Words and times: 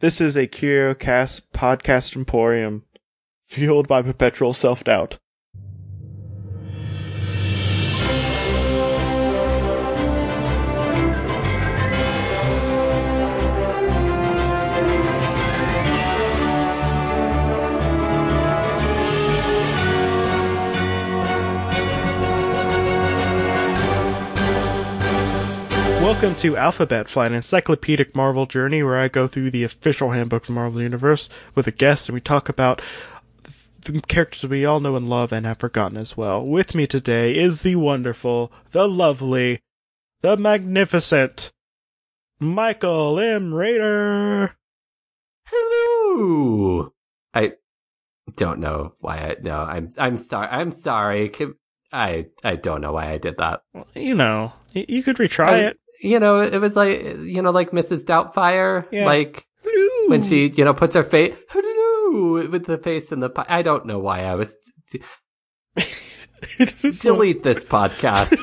This 0.00 0.20
is 0.20 0.36
a 0.36 0.46
CurioCast 0.46 1.40
podcast 1.52 2.14
emporium 2.14 2.84
fueled 3.48 3.88
by 3.88 4.00
perpetual 4.02 4.54
self 4.54 4.84
doubt. 4.84 5.18
Welcome 26.20 26.34
to 26.40 26.56
Alphabet 26.56 27.08
Flight, 27.08 27.30
an 27.30 27.36
encyclopedic 27.36 28.12
Marvel 28.16 28.44
journey 28.46 28.82
where 28.82 28.96
I 28.96 29.06
go 29.06 29.28
through 29.28 29.52
the 29.52 29.62
official 29.62 30.10
handbook 30.10 30.42
of 30.42 30.46
the 30.48 30.52
Marvel 30.52 30.82
Universe 30.82 31.28
with 31.54 31.68
a 31.68 31.70
guest 31.70 32.08
and 32.08 32.14
we 32.14 32.20
talk 32.20 32.48
about 32.48 32.82
the 33.82 34.00
characters 34.02 34.50
we 34.50 34.64
all 34.64 34.80
know 34.80 34.96
and 34.96 35.08
love 35.08 35.32
and 35.32 35.46
have 35.46 35.58
forgotten 35.58 35.96
as 35.96 36.16
well. 36.16 36.44
With 36.44 36.74
me 36.74 36.88
today 36.88 37.36
is 37.36 37.62
the 37.62 37.76
wonderful, 37.76 38.50
the 38.72 38.88
lovely, 38.88 39.60
the 40.20 40.36
magnificent 40.36 41.52
Michael 42.40 43.20
M. 43.20 43.54
Raider. 43.54 44.56
Hello. 45.46 46.94
I 47.32 47.52
don't 48.34 48.58
know 48.58 48.94
why 48.98 49.18
I 49.18 49.36
no. 49.40 49.60
I'm 49.60 49.90
I'm 49.96 50.18
sorry. 50.18 50.48
I'm 50.50 50.72
sorry. 50.72 51.28
Can, 51.28 51.54
I 51.92 52.26
I 52.42 52.56
don't 52.56 52.80
know 52.80 52.94
why 52.94 53.12
I 53.12 53.18
did 53.18 53.36
that. 53.38 53.60
You 53.94 54.16
know, 54.16 54.52
you 54.74 55.04
could 55.04 55.18
retry 55.18 55.46
I- 55.50 55.58
it. 55.58 55.78
You 56.00 56.20
know, 56.20 56.40
it 56.40 56.58
was 56.60 56.76
like 56.76 57.00
you 57.02 57.42
know, 57.42 57.50
like 57.50 57.70
Mrs. 57.72 58.04
Doubtfire, 58.04 58.86
Yeah. 58.92 59.06
like 59.06 59.46
when 60.08 60.22
she 60.22 60.48
you 60.48 60.64
know 60.64 60.72
puts 60.74 60.94
her 60.94 61.04
face 61.04 61.34
hello 61.50 62.48
with 62.48 62.66
the 62.66 62.78
face 62.78 63.12
in 63.12 63.20
the. 63.20 63.30
I 63.48 63.62
don't 63.62 63.86
know 63.86 63.98
why 63.98 64.20
I 64.24 64.34
was. 64.34 64.56
Delete 67.00 67.42
this 67.42 67.64
podcast. 67.64 68.36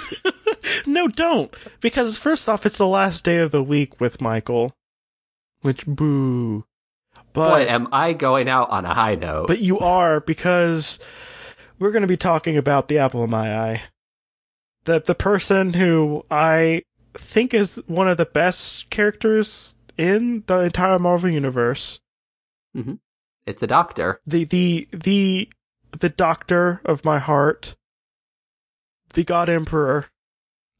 no, 0.87 1.07
don't. 1.07 1.53
Because 1.81 2.17
first 2.17 2.47
off, 2.49 2.65
it's 2.65 2.77
the 2.77 2.87
last 2.87 3.23
day 3.23 3.37
of 3.37 3.51
the 3.51 3.63
week 3.63 3.99
with 3.99 4.21
Michael. 4.21 4.75
Which 5.61 5.85
boo. 5.85 6.65
But 7.33 7.49
Boy, 7.49 7.61
am 7.63 7.87
I 7.91 8.13
going 8.13 8.47
out 8.47 8.69
on 8.69 8.85
a 8.85 8.93
high 8.93 9.15
note. 9.15 9.47
but 9.47 9.59
you 9.59 9.79
are 9.79 10.19
because 10.21 10.99
we're 11.79 11.91
going 11.91 12.01
to 12.03 12.07
be 12.07 12.17
talking 12.17 12.57
about 12.57 12.87
the 12.87 12.97
apple 12.99 13.23
of 13.23 13.29
my 13.29 13.57
eye. 13.57 13.83
The 14.85 15.01
the 15.01 15.15
person 15.15 15.73
who 15.73 16.23
I 16.29 16.83
think 17.17 17.53
is 17.53 17.81
one 17.87 18.07
of 18.07 18.17
the 18.17 18.25
best 18.25 18.89
characters 18.89 19.73
in 19.97 20.43
the 20.47 20.59
entire 20.61 20.99
Marvel 20.99 21.29
universe. 21.29 21.99
Mm-hmm. 22.75 22.95
it's 23.45 23.63
a 23.63 23.67
doctor. 23.67 24.19
The 24.25 24.43
the 24.43 24.87
the 24.91 25.49
the 25.97 26.09
doctor 26.09 26.81
of 26.85 27.05
my 27.05 27.19
heart. 27.19 27.75
The 29.13 29.23
God 29.23 29.49
Emperor 29.49 30.07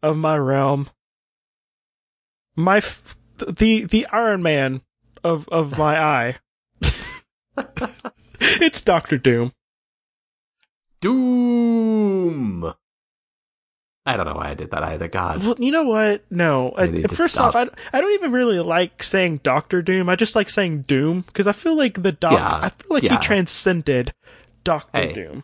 of 0.04 0.18
my 0.18 0.38
realm. 0.38 0.90
My 2.56 2.78
f- 2.78 3.16
the 3.38 3.86
the 3.86 4.06
Iron 4.08 4.44
Man 4.44 4.82
of 5.24 5.48
of 5.50 5.78
my 5.78 5.98
eye. 6.04 6.36
it's 8.42 8.82
Doctor 8.82 9.18
Doom. 9.18 9.54
Doom. 11.00 12.74
I 14.08 14.18
don't 14.18 14.28
know 14.28 14.36
why 14.36 14.50
I 14.50 14.54
did 14.54 14.70
that 14.72 14.84
either. 14.84 15.08
God. 15.08 15.44
Well, 15.44 15.56
you 15.58 15.72
know 15.72 15.84
what? 15.84 16.24
No. 16.30 16.72
I, 16.78 16.86
We 16.86 16.92
need 16.92 17.10
to 17.10 17.16
first 17.16 17.40
off, 17.40 17.56
I, 17.56 17.68
I 17.92 18.02
don't 18.02 18.14
even 18.14 18.32
really 18.32 18.60
like 18.60 19.02
saying 19.02 19.40
Doctor 19.42 19.82
Doom. 19.82 20.10
I 20.10 20.16
just 20.16 20.36
like 20.36 20.50
saying 20.50 20.82
Doom 20.84 21.22
because 21.22 21.48
I 21.48 21.54
feel 21.54 21.76
like 21.76 22.04
the 22.04 22.12
doc. 22.12 22.34
Yeah, 22.34 22.60
I 22.62 22.70
feel 22.70 22.88
like 22.92 23.04
he 23.04 23.18
transcended 23.18 24.14
Doctor 24.64 25.02
Hey. 25.02 25.14
Doom. 25.14 25.44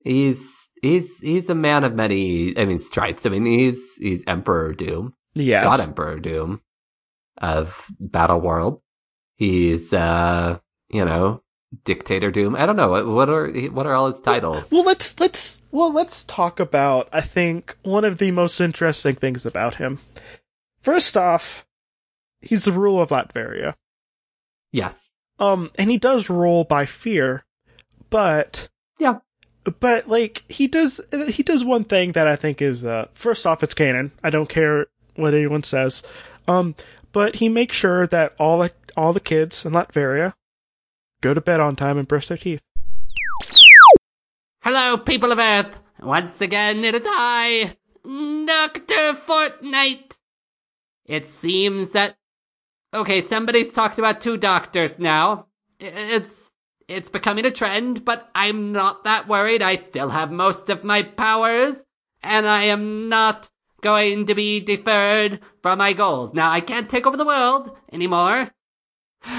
He's 0.00 0.68
he's 0.80 1.18
he's 1.18 1.50
a 1.50 1.54
man 1.54 1.84
of 1.84 1.94
many. 1.94 2.56
I 2.56 2.64
mean, 2.64 2.78
stripes. 2.78 3.26
I 3.26 3.30
mean, 3.30 3.44
he's 3.44 3.94
he's 3.96 4.22
Emperor 4.26 4.72
Doom, 4.72 5.14
Yes. 5.34 5.64
God 5.64 5.80
Emperor 5.80 6.18
Doom 6.18 6.62
of 7.38 7.86
Battle 8.00 8.40
World. 8.40 8.80
He's 9.36 9.92
uh, 9.92 10.58
you 10.88 11.04
know, 11.04 11.42
Dictator 11.84 12.30
Doom. 12.30 12.54
I 12.56 12.64
don't 12.66 12.76
know 12.76 12.88
what 12.90 13.06
what 13.06 13.28
are 13.28 13.48
what 13.70 13.86
are 13.86 13.94
all 13.94 14.06
his 14.06 14.20
titles. 14.20 14.70
Well, 14.70 14.84
let's 14.84 15.18
let's 15.20 15.60
well 15.76 15.92
let's 15.92 16.24
talk 16.24 16.58
about. 16.60 17.08
I 17.12 17.20
think 17.20 17.76
one 17.82 18.04
of 18.04 18.18
the 18.18 18.30
most 18.30 18.60
interesting 18.60 19.14
things 19.14 19.44
about 19.46 19.74
him. 19.74 19.98
First 20.80 21.16
off, 21.16 21.66
he's 22.40 22.64
the 22.64 22.72
ruler 22.72 23.02
of 23.02 23.10
Latveria. 23.10 23.74
yes. 24.72 25.12
Um, 25.38 25.70
and 25.78 25.90
he 25.90 25.98
does 25.98 26.30
rule 26.30 26.64
by 26.64 26.86
fear, 26.86 27.44
but 28.08 28.68
Yeah. 28.98 29.18
but 29.80 30.08
like 30.08 30.44
he 30.48 30.66
does 30.66 30.98
he 31.28 31.42
does 31.42 31.62
one 31.62 31.84
thing 31.84 32.12
that 32.12 32.26
I 32.26 32.36
think 32.36 32.62
is 32.62 32.86
uh 32.86 33.08
first 33.12 33.46
off 33.46 33.62
it's 33.62 33.74
canon. 33.74 34.12
I 34.24 34.30
don't 34.30 34.48
care 34.48 34.86
what 35.14 35.34
anyone 35.34 35.62
says. 35.62 36.02
Um, 36.48 36.74
but 37.12 37.36
he 37.36 37.48
makes 37.50 37.76
sure 37.76 38.06
that 38.06 38.34
all 38.38 38.66
all 38.96 39.12
the 39.12 39.20
kids 39.20 39.66
in 39.66 39.72
Latveria 39.72 40.32
go 41.20 41.34
to 41.34 41.40
bed 41.42 41.60
on 41.60 41.76
time 41.76 41.98
and 41.98 42.08
brush 42.08 42.28
their 42.28 42.38
teeth. 42.38 42.62
Hello, 44.68 44.96
people 44.96 45.30
of 45.30 45.38
Earth. 45.38 45.78
Once 46.02 46.40
again, 46.40 46.84
it 46.84 46.92
is 46.92 47.04
I, 47.06 47.76
Doctor 48.02 49.12
Fortnite. 49.12 50.16
It 51.04 51.24
seems 51.24 51.92
that 51.92 52.16
okay, 52.92 53.20
somebody's 53.20 53.70
talked 53.70 53.96
about 54.00 54.20
two 54.20 54.36
doctors 54.36 54.98
now. 54.98 55.46
It's 55.78 56.50
it's 56.88 57.08
becoming 57.08 57.46
a 57.46 57.52
trend, 57.52 58.04
but 58.04 58.28
I'm 58.34 58.72
not 58.72 59.04
that 59.04 59.28
worried. 59.28 59.62
I 59.62 59.76
still 59.76 60.08
have 60.08 60.32
most 60.32 60.68
of 60.68 60.82
my 60.82 61.04
powers, 61.04 61.84
and 62.20 62.44
I 62.44 62.64
am 62.64 63.08
not 63.08 63.50
going 63.82 64.26
to 64.26 64.34
be 64.34 64.58
deferred 64.58 65.38
from 65.62 65.78
my 65.78 65.92
goals. 65.92 66.34
Now, 66.34 66.50
I 66.50 66.60
can't 66.60 66.90
take 66.90 67.06
over 67.06 67.16
the 67.16 67.24
world 67.24 67.70
anymore, 67.92 68.50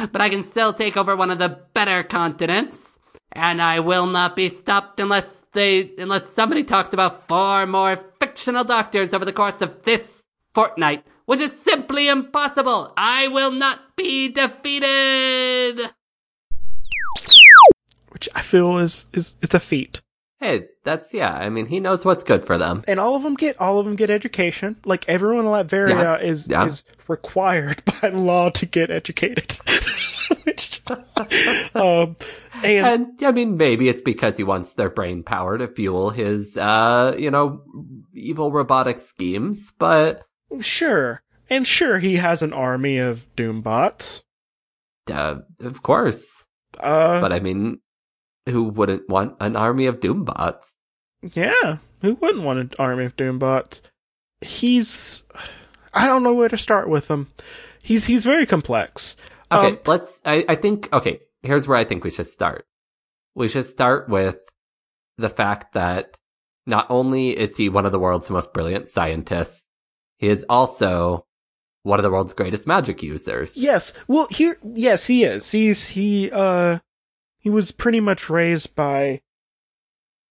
but 0.10 0.22
I 0.22 0.30
can 0.30 0.46
still 0.46 0.72
take 0.72 0.96
over 0.96 1.18
one 1.18 1.32
of 1.32 1.38
the 1.38 1.66
better 1.74 2.02
continents 2.02 2.97
and 3.38 3.62
I 3.62 3.80
will 3.80 4.08
not 4.08 4.36
be 4.36 4.50
stopped 4.50 5.00
unless 5.00 5.46
they 5.54 5.92
unless 5.98 6.28
somebody 6.30 6.64
talks 6.64 6.92
about 6.92 7.28
four 7.28 7.66
more 7.68 7.96
fictional 8.20 8.64
doctors 8.64 9.14
over 9.14 9.24
the 9.26 9.32
course 9.32 9.62
of 9.62 9.84
this 9.84 10.24
fortnight, 10.54 11.06
which 11.26 11.40
is 11.40 11.58
simply 11.58 12.10
impossible. 12.10 12.94
I 12.98 13.28
will 13.28 13.52
not 13.52 13.96
be 13.96 14.28
defeated. 14.30 15.92
Which 18.10 18.28
I 18.34 18.42
feel 18.42 18.78
is 18.80 19.08
is 19.14 19.36
it's 19.42 19.54
a 19.54 19.60
feat. 19.60 20.02
Hey, 20.40 20.66
that's 20.84 21.14
yeah. 21.14 21.34
I 21.34 21.50
mean, 21.50 21.66
he 21.68 21.80
knows 21.80 22.06
what's 22.06 22.24
good 22.24 22.46
for 22.46 22.58
them. 22.58 22.84
and 22.88 23.00
all 23.00 23.16
of 23.16 23.24
them 23.24 23.36
get 23.36 23.60
all 23.62 23.80
of 23.80 23.86
them 23.86 23.96
get 23.96 24.10
education. 24.10 24.78
Like 24.86 25.08
everyone 25.08 25.46
in 25.46 25.52
Latveria 25.52 25.90
Yeah. 26.02 26.18
is 26.18 26.48
Yeah. 26.48 26.66
is 26.66 26.84
required 27.08 27.84
by 28.02 28.10
law 28.10 28.50
to 28.50 28.66
get 28.66 28.90
educated. 28.90 29.60
Um, 31.76 32.16
and 32.64 32.86
And 32.88 33.24
I 33.24 33.32
mean, 33.32 33.58
maybe 33.58 33.90
it's 33.90 34.02
because 34.02 34.38
he 34.38 34.44
wants 34.44 34.74
their 34.74 34.90
brain 34.90 35.24
power 35.24 35.58
to 35.58 35.68
fuel 35.68 36.10
his, 36.10 36.58
uh, 36.58 37.16
you 37.18 37.30
know, 37.32 37.62
evil 38.14 38.52
robotic 38.52 39.00
schemes. 39.00 39.74
But 39.78 40.24
sure, 40.62 41.22
and 41.50 41.68
sure, 41.68 42.00
he 42.00 42.16
has 42.18 42.42
an 42.42 42.54
army 42.54 42.98
of 42.98 43.28
Doombots. 43.36 44.24
uh, 45.12 45.36
of 45.62 45.84
course. 45.84 46.46
Uh, 46.80 47.22
But 47.22 47.32
I 47.32 47.40
mean, 47.40 47.80
who 48.48 48.64
wouldn't 48.64 49.10
want 49.10 49.36
an 49.40 49.56
army 49.56 49.86
of 49.86 50.00
Doombots? 50.00 50.64
yeah, 51.34 51.78
who 52.02 52.14
wouldn't 52.16 52.44
want 52.44 52.60
an 52.60 52.72
army 52.80 53.06
of 53.06 53.16
Doombots? 53.16 53.82
He's, 54.42 55.24
I 55.94 56.06
don't 56.06 56.24
know 56.24 56.34
where 56.34 56.50
to 56.50 56.58
start 56.58 56.90
with 56.90 57.08
him. 57.10 57.28
He's 57.82 58.06
he's 58.06 58.24
very 58.26 58.46
complex. 58.46 59.16
Okay, 59.52 59.76
Um, 59.76 59.80
let's. 59.86 60.22
I, 60.26 60.46
I 60.50 60.56
think. 60.56 60.90
Okay, 60.92 61.20
here's 61.42 61.68
where 61.68 61.78
I 61.78 61.84
think 61.84 62.04
we 62.04 62.10
should 62.12 62.28
start. 62.28 62.66
We 63.36 63.48
should 63.48 63.66
start 63.66 64.10
with 64.10 64.40
the 65.18 65.30
fact 65.30 65.74
that 65.74 66.18
not 66.66 66.88
only 66.90 67.38
is 67.38 67.56
he 67.58 67.70
one 67.70 67.86
of 67.86 67.92
the 67.92 68.00
world's 68.00 68.30
most 68.30 68.52
brilliant 68.54 68.90
scientists, 68.90 69.64
he 70.18 70.28
is 70.28 70.46
also 70.50 71.26
one 71.84 72.00
of 72.00 72.04
the 72.04 72.12
world's 72.12 72.34
greatest 72.34 72.68
magic 72.68 73.02
users. 73.02 73.56
Yes. 73.56 73.94
Well, 74.08 74.28
here, 74.30 74.58
yes, 74.64 75.06
he 75.06 75.24
is. 75.24 75.52
He's 75.52 75.90
he. 75.90 76.30
Uh, 76.32 76.80
he 77.40 77.50
was 77.50 77.72
pretty 77.72 78.00
much 78.02 78.30
raised 78.30 78.76
by. 78.76 79.22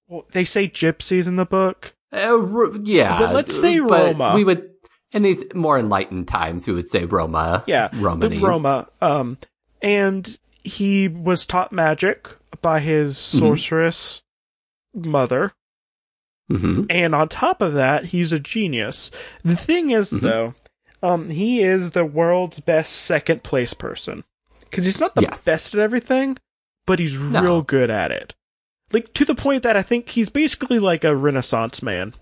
Well, 0.09 0.27
they 0.33 0.45
say 0.45 0.69
gypsies 0.69 1.27
in 1.27 1.37
the 1.37 1.47
book. 1.47 1.95
Uh, 2.12 2.73
yeah, 2.85 3.19
But 3.19 3.35
let's 3.35 3.59
say 3.59 3.79
but 3.81 3.91
Roma. 3.91 4.33
We 4.35 4.45
would, 4.45 4.71
in 5.12 5.23
these 5.23 5.43
more 5.55 5.79
enlightened 5.79 6.29
times, 6.29 6.67
we 6.67 6.75
would 6.75 6.88
say 6.88 7.05
Roma. 7.05 7.64
Yeah, 7.67 7.88
Romanese. 7.91 8.31
the 8.31 8.41
Roma. 8.41 8.88
Um, 9.00 9.38
and 9.82 10.38
he 10.64 11.08
was 11.08 11.47
taught 11.47 11.73
magic 11.73 12.29
by 12.62 12.81
his 12.81 13.17
Mm-hmm. 13.17 13.38
sorceress 13.38 14.23
mother, 14.94 15.53
hmm 16.49 16.85
and 16.91 17.14
on 17.14 17.29
top 17.29 17.61
of 17.61 17.75
that, 17.75 18.06
he's 18.06 18.32
a 18.32 18.38
genius. 18.41 19.11
The 19.43 19.56
thing 19.56 19.91
is, 19.91 20.11
Mhm. 20.11 20.20
though, 20.20 20.55
um, 21.03 21.31
he 21.31 21.61
is 21.61 21.91
the 21.91 22.05
world's 22.05 22.61
best 22.61 22.93
second 22.93 23.43
place 23.43 23.75
person 23.75 24.25
because 24.61 24.85
he's 24.85 25.00
not 25.00 25.14
the 25.14 25.23
Yes. 25.23 25.44
best 25.44 25.75
at 25.75 25.81
everything, 25.81 26.38
but 26.87 26.99
he's 26.99 27.19
No. 27.19 27.43
real 27.43 27.62
good 27.62 27.91
at 27.91 28.11
it. 28.11 28.35
Like 28.93 29.12
to 29.14 29.25
the 29.25 29.35
point 29.35 29.62
that 29.64 29.76
I 29.76 29.82
think 29.82 30.09
he's 30.11 30.29
basically 30.31 30.79
like 30.79 31.05
a 31.05 31.17
Renaissance 31.17 31.82
man. 31.82 32.14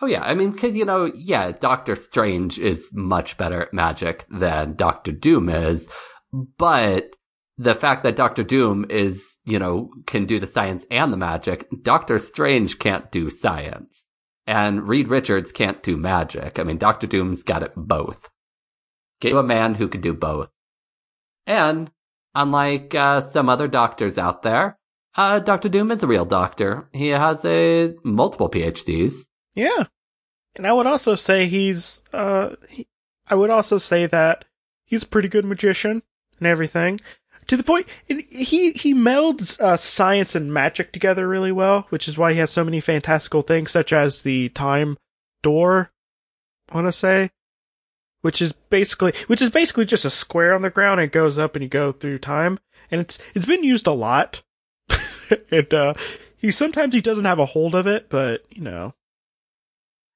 Oh 0.00 0.06
yeah, 0.06 0.22
I 0.22 0.34
mean, 0.34 0.52
because 0.52 0.76
you 0.76 0.84
know, 0.84 1.10
yeah, 1.14 1.50
Doctor 1.52 1.96
Strange 1.96 2.58
is 2.58 2.88
much 2.92 3.36
better 3.36 3.62
at 3.62 3.74
magic 3.74 4.26
than 4.30 4.74
Doctor 4.74 5.10
Doom 5.10 5.48
is, 5.48 5.88
but 6.32 7.16
the 7.56 7.74
fact 7.74 8.04
that 8.04 8.14
Doctor 8.14 8.44
Doom 8.44 8.86
is, 8.90 9.36
you 9.44 9.58
know, 9.58 9.90
can 10.06 10.24
do 10.24 10.38
the 10.38 10.46
science 10.46 10.84
and 10.90 11.12
the 11.12 11.16
magic, 11.16 11.66
Doctor 11.82 12.20
Strange 12.20 12.78
can't 12.78 13.10
do 13.10 13.28
science, 13.28 14.04
and 14.46 14.86
Reed 14.86 15.08
Richards 15.08 15.50
can't 15.50 15.82
do 15.82 15.96
magic. 15.96 16.60
I 16.60 16.62
mean, 16.62 16.78
Doctor 16.78 17.08
Doom's 17.08 17.42
got 17.42 17.64
it 17.64 17.72
both. 17.74 18.30
Get 19.20 19.34
a 19.34 19.42
man 19.42 19.74
who 19.74 19.88
can 19.88 20.00
do 20.00 20.14
both, 20.14 20.50
and 21.44 21.90
unlike 22.36 22.94
uh, 22.94 23.20
some 23.20 23.48
other 23.48 23.66
doctors 23.66 24.16
out 24.16 24.44
there, 24.44 24.78
uh, 25.16 25.40
Doctor 25.40 25.68
Doom 25.68 25.90
is 25.90 26.04
a 26.04 26.06
real 26.06 26.24
doctor. 26.24 26.88
He 26.92 27.08
has 27.08 27.44
a 27.44 27.94
multiple 28.04 28.48
PhDs. 28.48 29.24
Yeah. 29.58 29.86
And 30.54 30.66
I 30.66 30.72
would 30.72 30.86
also 30.86 31.16
say 31.16 31.46
he's 31.46 32.02
uh 32.12 32.54
he, 32.68 32.86
I 33.26 33.34
would 33.34 33.50
also 33.50 33.78
say 33.78 34.06
that 34.06 34.44
he's 34.84 35.02
a 35.02 35.08
pretty 35.08 35.28
good 35.28 35.44
magician 35.44 36.02
and 36.38 36.46
everything. 36.46 37.00
To 37.48 37.56
the 37.56 37.64
point 37.64 37.88
he 38.06 38.72
he 38.72 38.94
melds 38.94 39.58
uh, 39.60 39.76
science 39.76 40.34
and 40.36 40.54
magic 40.54 40.92
together 40.92 41.26
really 41.26 41.50
well, 41.50 41.86
which 41.88 42.06
is 42.06 42.16
why 42.16 42.32
he 42.32 42.38
has 42.38 42.50
so 42.50 42.64
many 42.64 42.80
fantastical 42.80 43.42
things 43.42 43.72
such 43.72 43.92
as 43.92 44.22
the 44.22 44.48
time 44.50 44.96
door 45.42 45.90
I 46.70 46.74
want 46.76 46.86
to 46.86 46.92
say 46.92 47.30
which 48.20 48.42
is 48.42 48.52
basically 48.52 49.12
which 49.26 49.42
is 49.42 49.50
basically 49.50 49.84
just 49.84 50.04
a 50.04 50.10
square 50.10 50.54
on 50.54 50.62
the 50.62 50.70
ground 50.70 51.00
it 51.00 51.12
goes 51.12 51.38
up 51.38 51.56
and 51.56 51.62
you 51.62 51.68
go 51.68 51.92
through 51.92 52.18
time 52.18 52.58
and 52.90 53.00
it's 53.00 53.18
it's 53.34 53.46
been 53.46 53.64
used 53.64 53.86
a 53.88 53.92
lot. 53.92 54.42
and 55.50 55.74
uh 55.74 55.94
he 56.36 56.52
sometimes 56.52 56.94
he 56.94 57.00
doesn't 57.00 57.24
have 57.24 57.40
a 57.40 57.46
hold 57.46 57.74
of 57.74 57.88
it, 57.88 58.08
but 58.08 58.44
you 58.50 58.62
know, 58.62 58.94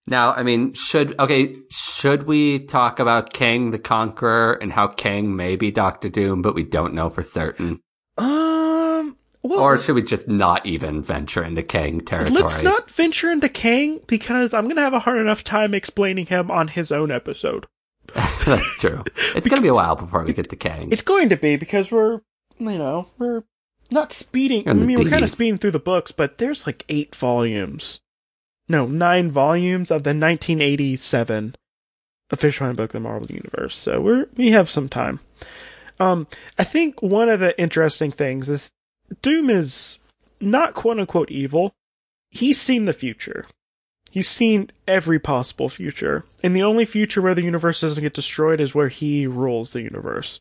Now, 0.07 0.33
I 0.33 0.43
mean, 0.43 0.75
should 0.75 1.19
okay, 1.21 1.57
should 1.71 2.25
we 2.25 2.59
talk 2.59 2.99
about 2.99 3.33
Kang 3.33 3.71
the 3.71 3.79
Conqueror 3.79 4.55
and 4.55 4.73
how 4.73 4.89
Kang 4.89 5.37
may 5.37 5.55
be 5.57 5.71
Doctor 5.71 6.09
Doom, 6.09 6.43
but 6.43 6.55
we 6.55 6.65
don't 6.65 6.95
know 6.95 7.09
for 7.09 7.23
certain? 7.23 7.81
Um. 8.19 9.17
Well, 9.45 9.59
Or 9.61 9.77
should 9.79 9.97
we 9.97 10.03
just 10.03 10.29
not 10.29 10.65
even 10.67 11.03
venture 11.03 11.43
into 11.43 11.63
Kang 11.65 12.01
territory? 12.01 12.41
let's 12.43 12.63
not 12.63 12.89
venture 12.91 13.31
into 13.31 13.49
Kang 13.49 14.01
because 14.07 14.55
I'm 14.55 14.69
gonna 14.69 14.83
have 14.83 14.93
a 14.93 15.01
hard 15.01 15.19
enough 15.19 15.43
time 15.43 15.75
explaining 15.75 16.27
him 16.27 16.49
on 16.51 16.69
his 16.69 16.93
own 16.93 17.11
episode. 17.11 17.67
That's 18.15 18.79
true. 18.79 19.03
It's 19.35 19.47
gonna 19.49 19.63
be 19.63 19.69
a 19.69 19.75
while 19.75 19.97
before 19.97 20.23
we 20.25 20.33
get 20.33 20.49
to 20.51 20.57
Kang. 20.57 20.93
It's 20.93 21.03
going 21.03 21.29
to 21.31 21.37
be 21.37 21.57
because 21.57 21.91
we're, 21.91 22.21
you 22.59 22.79
know, 22.79 23.09
we're 23.19 23.43
not 23.91 24.13
speeding. 24.13 24.69
I 24.69 24.75
mean, 24.75 24.97
we're 24.99 25.11
kind 25.11 25.25
of 25.25 25.31
speeding 25.31 25.59
through 25.59 25.71
the 25.73 25.79
books, 25.81 26.13
but 26.13 26.39
there's 26.39 26.67
like 26.67 26.85
eight 26.89 27.15
volumes. 27.17 28.01
No, 28.73 28.87
nine 28.87 29.31
volumes 29.31 29.91
of 29.91 30.03
the 30.03 30.15
1987 30.15 31.57
official 32.31 32.65
handbook 32.65 32.89
of 32.89 32.93
the 32.93 33.01
Marvel 33.01 33.31
Universe. 33.31 33.77
So 33.77 34.01
we're 34.01 34.29
we 34.35 34.53
have 34.53 34.71
some 34.71 34.89
time. 34.89 35.21
Um, 36.01 36.27
I 36.59 36.65
think 36.65 37.03
one 37.03 37.29
of 37.29 37.39
the 37.39 37.59
interesting 37.61 38.11
things 38.11 38.49
is 38.49 38.71
Doom 39.21 39.51
is 39.51 39.99
not 40.41 40.73
quote 40.73 40.99
unquote 40.99 41.31
evil. 41.31 41.75
He's 42.31 42.59
seen 42.59 42.87
the 42.87 42.95
future. 42.95 43.45
He's 44.11 44.31
seen 44.31 44.71
every 44.89 45.19
possible 45.19 45.69
future. 45.69 46.25
And 46.43 46.57
the 46.57 46.63
only 46.63 46.87
future 46.87 47.21
where 47.21 47.35
the 47.35 47.45
universe 47.45 47.83
doesn't 47.83 48.03
get 48.03 48.15
destroyed 48.15 48.59
is 48.59 48.75
where 48.75 48.89
he 48.89 49.27
rules 49.27 49.75
the 49.75 49.83
universe. 49.83 50.41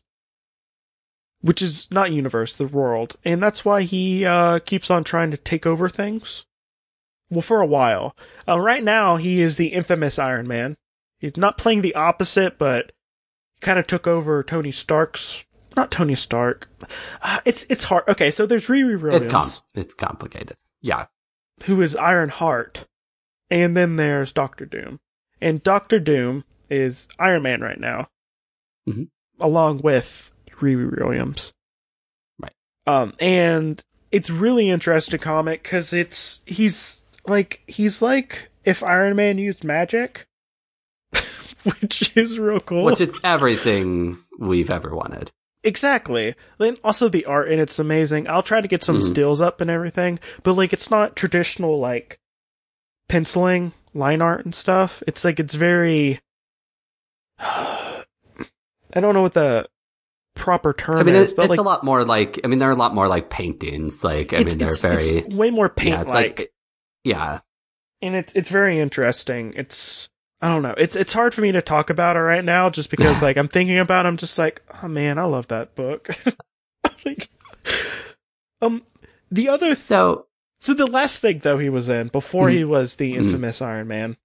Which 1.42 1.60
is 1.60 1.90
not 1.90 2.12
universe, 2.12 2.56
the 2.56 2.66
world. 2.66 3.16
And 3.26 3.42
that's 3.42 3.62
why 3.62 3.82
he 3.82 4.24
uh, 4.24 4.60
keeps 4.60 4.90
on 4.90 5.04
trying 5.04 5.30
to 5.32 5.36
take 5.36 5.66
over 5.66 5.90
things. 5.90 6.46
Well, 7.32 7.40
for 7.42 7.60
a 7.62 7.66
while. 7.66 8.14
Uh, 8.46 8.60
right 8.60 8.84
now, 8.84 9.16
he 9.16 9.40
is 9.40 9.56
the 9.56 9.68
infamous 9.68 10.18
Iron 10.18 10.46
Man. 10.46 10.76
He's 11.18 11.36
not 11.36 11.56
playing 11.56 11.80
the 11.82 11.94
opposite, 11.94 12.58
but 12.58 12.92
he 13.54 13.60
kind 13.60 13.78
of 13.78 13.86
took 13.86 14.06
over 14.06 14.42
Tony 14.42 14.70
Stark's. 14.72 15.44
Not 15.74 15.90
Tony 15.90 16.14
Stark. 16.14 16.68
Uh, 17.22 17.40
it's 17.46 17.64
it's 17.70 17.84
hard. 17.84 18.04
Okay, 18.06 18.30
so 18.30 18.44
there's 18.44 18.66
Riri 18.66 19.00
Williams, 19.00 19.24
It's 19.26 19.32
com- 19.32 19.50
it's 19.74 19.94
complicated. 19.94 20.56
Yeah. 20.82 21.06
who 21.64 21.80
is 21.80 21.94
Iron 21.96 22.28
Heart, 22.28 22.86
and 23.48 23.74
then 23.76 23.96
there's 23.96 24.32
Doctor 24.32 24.66
Doom, 24.66 24.98
and 25.40 25.62
Doctor 25.62 25.98
Doom 26.00 26.44
is 26.68 27.06
Iron 27.18 27.42
Man 27.44 27.60
right 27.62 27.78
now, 27.80 28.08
Mhm. 28.88 29.08
along 29.40 29.78
with 29.82 30.30
Riri 30.60 30.98
Williams. 30.98 31.54
Right. 32.38 32.52
Um, 32.86 33.14
and 33.20 33.82
it's 34.10 34.28
really 34.28 34.68
interesting 34.70 35.20
comic 35.20 35.62
because 35.62 35.92
it's 35.94 36.42
he's 36.46 37.01
like 37.26 37.62
he's 37.66 38.02
like 38.02 38.50
if 38.64 38.82
Iron 38.82 39.16
Man 39.16 39.38
used 39.38 39.64
magic, 39.64 40.26
which 41.64 42.16
is 42.16 42.38
real 42.38 42.60
cool. 42.60 42.84
Which 42.84 43.00
is 43.00 43.14
everything 43.24 44.18
we've 44.38 44.70
ever 44.70 44.94
wanted. 44.94 45.30
Exactly. 45.64 46.34
Then 46.58 46.76
also 46.82 47.08
the 47.08 47.24
art 47.24 47.48
and 47.48 47.60
it's 47.60 47.78
amazing. 47.78 48.28
I'll 48.28 48.42
try 48.42 48.60
to 48.60 48.68
get 48.68 48.82
some 48.82 48.98
Mhm. 49.00 49.04
stills 49.04 49.40
up 49.40 49.60
and 49.60 49.70
everything, 49.70 50.18
but 50.42 50.54
like 50.54 50.72
it's 50.72 50.90
not 50.90 51.14
traditional 51.16 51.78
like 51.78 52.18
penciling, 53.08 53.72
line 53.94 54.20
art 54.22 54.44
and 54.44 54.54
stuff. 54.54 55.02
It's 55.06 55.24
like 55.24 55.38
it's 55.38 55.54
very 55.54 56.20
I 57.38 59.00
don't 59.00 59.14
know 59.14 59.22
what 59.22 59.34
the 59.34 59.68
proper 60.34 60.72
term 60.72 60.98
I 60.98 61.02
mean, 61.02 61.14
is, 61.14 61.32
it, 61.32 61.36
but 61.36 61.44
it's 61.44 61.50
like 61.50 61.58
a 61.58 61.62
lot 61.62 61.84
more 61.84 62.04
like. 62.04 62.40
I 62.44 62.46
mean, 62.46 62.58
they're 62.58 62.70
a 62.70 62.74
lot 62.76 62.94
more 62.94 63.08
like 63.08 63.30
paintings. 63.30 64.02
Like, 64.04 64.32
I 64.32 64.42
mean, 64.42 64.58
they're 64.58 64.74
very. 64.74 65.04
it's 65.04 65.34
way 65.34 65.50
more 65.50 65.68
paint 65.68 65.94
yeah, 65.94 66.02
it's 66.02 66.10
like. 66.10 66.52
Yeah. 67.04 67.40
and 68.00 68.14
it's 68.14 68.32
it's 68.34 68.48
very 68.48 68.78
interesting. 68.80 69.52
It's 69.56 70.08
I 70.40 70.48
don't 70.48 70.62
know. 70.62 70.74
It's 70.76 70.96
it's 70.96 71.12
hard 71.12 71.34
for 71.34 71.40
me 71.40 71.52
to 71.52 71.62
talk 71.62 71.88
about 71.90 72.16
it 72.16 72.20
right 72.20 72.44
now 72.44 72.68
just 72.70 72.90
because 72.90 73.22
like 73.26 73.36
I'm 73.36 73.48
thinking 73.48 73.78
about 73.78 74.06
it, 74.06 74.08
I'm 74.08 74.16
just 74.16 74.38
like, 74.38 74.62
oh 74.82 74.88
man, 74.88 75.18
I 75.18 75.24
love 75.24 75.48
that 75.48 75.74
book. 75.74 76.08
like 77.04 77.28
um 78.60 78.82
the 79.30 79.48
other 79.48 79.74
So 79.74 80.26
So 80.60 80.74
the 80.74 80.86
last 80.86 81.20
thing 81.20 81.38
though 81.38 81.58
he 81.58 81.68
was 81.68 81.88
in 81.88 82.08
before 82.08 82.48
Mhm. 82.48 82.52
he 82.52 82.64
was 82.64 82.96
the 82.96 83.12
Mhm. 83.14 83.16
infamous 83.18 83.60
Iron 83.62 83.88
Man 83.88 84.16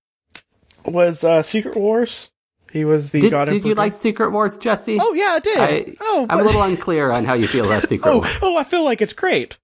was 0.85 1.23
uh 1.23 1.43
Secret 1.43 1.75
Wars. 1.75 2.31
He 2.71 2.83
was 2.83 3.11
the 3.11 3.21
did, 3.21 3.31
God 3.31 3.45
did 3.47 3.63
you 3.63 3.75
like 3.75 3.93
Secret 3.93 4.31
Wars, 4.31 4.57
Jesse? 4.57 4.97
Oh 4.99 5.13
yeah, 5.13 5.31
I 5.33 5.39
did. 5.39 5.57
I- 5.57 5.95
oh, 6.01 6.25
I'm 6.29 6.39
a 6.39 6.43
little 6.43 6.61
unclear 6.61 7.11
on 7.11 7.23
how 7.25 7.33
you 7.33 7.47
feel 7.47 7.65
about 7.65 7.83
Secret 7.89 8.09
oh, 8.11 8.17
Wars. 8.17 8.29
oh, 8.41 8.57
I 8.57 8.63
feel 8.65 8.83
like 8.83 9.01
it's 9.01 9.13
great. 9.13 9.57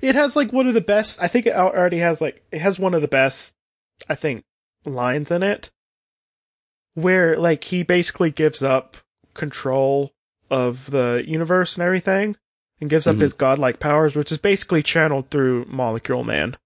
It 0.00 0.14
has 0.14 0.36
like 0.36 0.52
one 0.52 0.66
of 0.66 0.74
the 0.74 0.80
best. 0.80 1.20
I 1.22 1.28
think 1.28 1.46
it 1.46 1.54
already 1.56 1.98
has 1.98 2.20
like 2.20 2.44
it 2.52 2.60
has 2.60 2.78
one 2.78 2.94
of 2.94 3.02
the 3.02 3.08
best. 3.08 3.54
I 4.08 4.14
think 4.14 4.44
lines 4.84 5.30
in 5.30 5.42
it 5.42 5.70
where 6.94 7.36
like 7.36 7.64
he 7.64 7.82
basically 7.82 8.30
gives 8.30 8.62
up 8.62 8.96
control 9.34 10.12
of 10.50 10.90
the 10.90 11.22
universe 11.26 11.74
and 11.76 11.82
everything 11.82 12.36
and 12.80 12.88
gives 12.88 13.06
up 13.06 13.16
Mhm. 13.16 13.20
his 13.22 13.32
godlike 13.32 13.80
powers, 13.80 14.14
which 14.14 14.30
is 14.32 14.38
basically 14.38 14.82
channeled 14.82 15.30
through 15.30 15.64
Molecule 15.66 16.24
Man. 16.24 16.56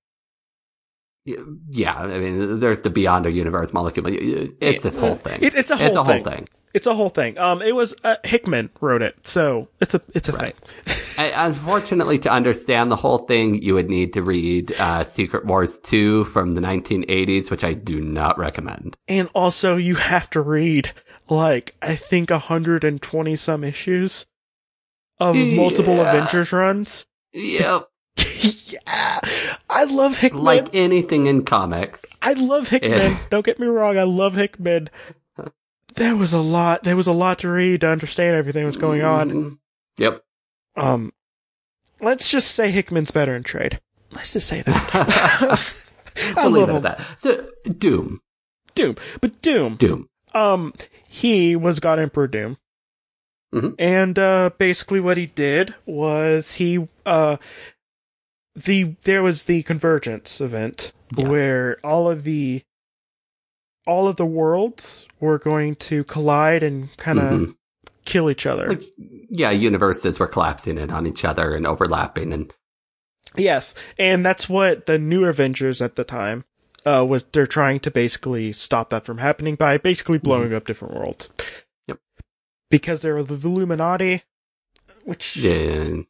Yeah, 1.25 1.95
I 1.97 2.19
mean, 2.19 2.61
there's 2.61 2.83
the 2.83 2.90
Beyond 2.90 3.26
a 3.26 3.30
Universe 3.30 3.73
molecule. 3.73 4.07
It's 4.09 4.85
a 4.85 4.90
whole 4.90 5.14
thing. 5.16 5.38
It- 5.42 5.54
it's 5.54 5.71
a 5.71 5.76
whole 5.76 5.87
it's 5.87 5.97
a 5.97 6.04
thing. 6.04 6.25
whole 6.25 6.33
thing. 6.33 6.49
It's 6.73 6.87
a 6.87 6.95
whole 6.95 7.11
thing. 7.11 7.38
Um, 7.38 7.62
it 7.62 7.75
was 7.75 7.95
uh, 8.04 8.16
Hickman 8.25 8.71
wrote 8.80 9.02
it, 9.02 9.26
so 9.26 9.69
it's 9.80 9.95
a 9.95 10.00
it's 10.14 10.28
a 10.28 10.33
Right. 10.33 10.57
thing. 10.57 10.97
Unfortunately, 11.35 12.19
to 12.21 12.31
understand 12.31 12.91
the 12.91 12.97
whole 12.97 13.19
thing, 13.19 13.61
you 13.62 13.75
would 13.75 13.89
need 13.91 14.12
to 14.15 14.23
read 14.23 14.73
uh, 14.81 15.05
Secret 15.05 15.45
Wars 15.47 15.79
2 15.81 16.25
from 16.25 16.53
the 16.53 16.61
1980s, 16.61 17.50
which 17.50 17.65
I 17.65 17.73
do 17.75 18.00
not 18.00 18.39
recommend. 18.39 18.97
And 19.09 19.29
also, 19.35 19.77
you 19.77 19.97
have 19.97 20.31
to 20.31 20.41
read 20.41 20.93
like 21.29 21.77
I 21.81 21.95
think 21.97 22.31
hundred 22.31 22.83
and 22.85 23.00
twenty 23.00 23.37
some 23.37 23.62
issues 23.65 24.27
of 25.19 25.37
multiple 25.37 25.97
Yeah. 25.97 26.12
Avengers 26.12 26.53
runs. 26.53 27.07
Yep. 27.33 27.89
yeah, 28.43 29.21
I 29.69 29.85
love 29.85 30.19
Hickman. 30.19 30.43
like 30.43 30.69
anything 30.75 31.27
in 31.27 31.45
comics. 31.45 32.19
I 32.23 32.33
love 32.33 32.69
Hickman. 32.69 32.91
Yeah. 32.91 33.19
Don't 33.31 33.45
get 33.47 33.61
me 33.61 33.67
wrong. 33.69 33.97
I 33.99 34.03
love 34.03 34.35
Hickman. 34.35 34.91
There 35.95 36.17
was 36.17 36.33
a 36.33 36.41
lot. 36.41 36.83
There 36.85 36.97
was 36.97 37.07
a 37.07 37.12
lot 37.12 37.41
to 37.41 37.49
read 37.49 37.83
to 37.83 37.89
understand 37.89 38.35
everything 38.37 38.62
that 38.62 38.67
was 38.69 38.77
going 38.77 39.03
on. 39.03 39.31
Mm, 39.31 39.59
Yep. 39.99 40.25
Um, 40.77 41.12
let's 42.00 42.31
just 42.31 42.53
say 42.53 42.71
Hickman's 42.71 43.11
better 43.11 43.35
in 43.35 43.43
trade. 43.43 43.81
Let's 44.12 44.33
just 44.33 44.47
say 44.49 44.62
that. 44.62 44.91
I 46.37 46.43
We'll 46.43 46.50
leave 46.50 46.69
love 46.69 46.85
it 46.85 46.87
at 46.87 46.99
that. 46.99 47.21
So, 47.21 47.49
Doom. 47.79 48.21
Doom, 48.75 48.97
but 49.21 49.41
Doom. 49.43 49.77
Doom. 49.77 50.09
Um, 50.35 50.73
he 51.07 51.57
was 51.57 51.81
God 51.81 51.99
Emperor 51.99 52.27
Doom. 52.29 52.57
Mhm. 53.55 53.75
And 53.81 54.17
uh 54.17 54.50
basically 54.59 55.00
what 55.00 55.17
he 55.17 55.27
did 55.27 55.75
was 55.85 56.53
he 56.53 56.87
uh 57.05 57.37
the 58.55 58.95
there 59.03 59.25
was 59.25 59.45
the 59.45 59.65
convergence 59.65 60.41
event 60.41 60.93
Yeah. 61.17 61.29
where 61.29 61.79
all 61.83 62.09
of 62.09 62.23
the 62.23 62.62
all 63.89 64.07
of 64.07 64.15
the 64.17 64.27
worlds 64.27 65.07
were 65.19 65.39
going 65.39 65.75
to 65.77 66.05
collide 66.05 66.62
and 66.62 66.97
kind 66.97 67.19
of 67.19 67.31
Mhm. 67.41 67.57
Kill 68.11 68.31
each 68.31 68.45
other. 68.47 68.69
Like, 68.69 68.85
yeah, 69.31 69.50
universes 69.50 70.19
were 70.19 70.26
collapsing 70.26 70.76
in 70.79 70.90
on 70.90 71.07
each 71.07 71.25
other 71.25 71.55
and 71.55 71.67
overlapping, 71.67 72.33
and 72.33 72.52
Yes, 73.37 73.75
and 73.99 74.26
that's 74.26 74.49
what 74.49 74.87
the 74.87 74.99
new 74.99 75.25
Avengers 75.25 75.81
at 75.81 75.97
the 75.97 76.05
time 76.05 76.45
uh 76.87 77.05
was 77.07 77.25
they're 77.33 77.47
trying 77.47 77.79
to 77.81 77.90
basically 77.90 78.52
stop 78.52 78.88
that 78.90 79.05
from 79.05 79.19
happening 79.19 79.55
by 79.55 79.76
basically 79.79 80.19
blowing 80.19 80.52
up 80.55 80.67
different 80.67 80.95
worlds. 80.95 81.29
Yep. 81.87 81.99
Because 82.71 83.02
they're 83.02 83.23
the 83.23 83.35
Illuminati, 83.35 84.23
which 85.05 85.37
yeah, 85.37 86.02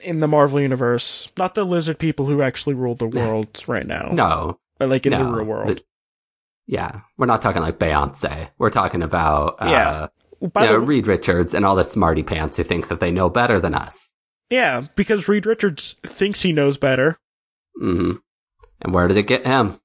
in 0.00 0.20
the 0.20 0.28
Marvel 0.28 0.60
universe, 0.60 1.28
not 1.36 1.54
the 1.54 1.64
lizard 1.64 1.98
people 1.98 2.26
who 2.26 2.40
actually 2.40 2.74
rule 2.74 2.94
the 2.94 3.06
world 3.18 3.62
right 3.66 3.86
now, 3.86 4.10
no, 4.12 4.58
but 4.78 4.88
like 4.88 5.04
in 5.06 5.12
no, 5.12 5.18
the 5.18 5.30
real 5.30 5.44
world. 5.44 5.82
yeah, 6.66 7.00
we're 7.18 7.26
not 7.26 7.42
talking 7.42 7.60
like 7.62 7.78
Beyonce. 7.78 8.48
We're 8.58 8.70
talking 8.70 9.02
about 9.02 9.56
uh, 9.60 9.66
Yeah. 9.68 10.06
By 10.52 10.66
know, 10.66 10.72
the- 10.72 10.80
Reed 10.80 11.06
Richards 11.06 11.54
and 11.54 11.64
all 11.64 11.76
the 11.76 11.84
smarty 11.84 12.22
pants 12.22 12.56
who 12.56 12.62
think 12.64 12.88
that 12.88 13.00
they 13.00 13.10
know 13.10 13.28
better 13.30 13.60
than 13.60 13.74
us. 13.74 14.10
yeah, 14.50 14.86
because 14.96 15.28
Reed 15.28 15.46
Richards 15.46 15.96
thinks 16.04 16.42
he 16.42 16.52
knows 16.52 16.76
better. 16.78 17.18
hmm 17.78 18.14
And 18.80 18.92
where 18.94 19.08
did 19.08 19.16
it 19.16 19.26
get 19.28 19.46
him? 19.46 19.78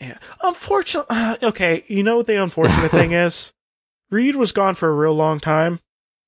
Yeah. 0.00 0.18
Unfortunately, 0.42 1.16
uh, 1.16 1.36
okay, 1.44 1.84
you 1.86 2.02
know 2.02 2.16
what 2.18 2.26
the 2.26 2.42
unfortunate 2.42 2.90
thing 2.90 3.12
is? 3.12 3.52
Reed 4.10 4.34
was 4.36 4.52
gone 4.52 4.74
for 4.74 4.88
a 4.88 4.94
real 4.94 5.14
long 5.14 5.40
time 5.40 5.80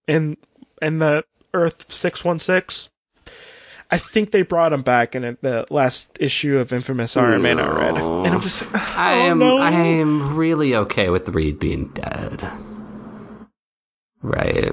in 0.06 0.37
in 0.80 0.99
the 1.00 1.25
Earth 1.52 1.92
616. 1.92 2.90
I 3.90 3.99
think 3.99 4.30
they 4.30 4.42
brought 4.42 4.73
him 4.73 4.82
back 4.82 5.14
in 5.14 5.37
the 5.42 5.64
last 5.70 6.16
issue 6.20 6.58
of 6.58 6.73
Infamous 6.73 7.16
Iron 7.16 7.42
Man 7.42 7.61
I 7.61 7.76
read. 7.76 7.96
And 7.96 8.35
I'm 8.35 8.40
just 8.40 8.62
oh, 8.64 8.94
I 8.96 9.12
am 9.14 9.38
no. 9.38 9.58
I 9.58 9.70
am 9.73 10.37
really 10.37 10.75
okay 10.75 11.08
with 11.08 11.28
Reed 11.28 11.58
being 11.61 11.88
dead. 11.88 12.42
Right. 14.26 14.73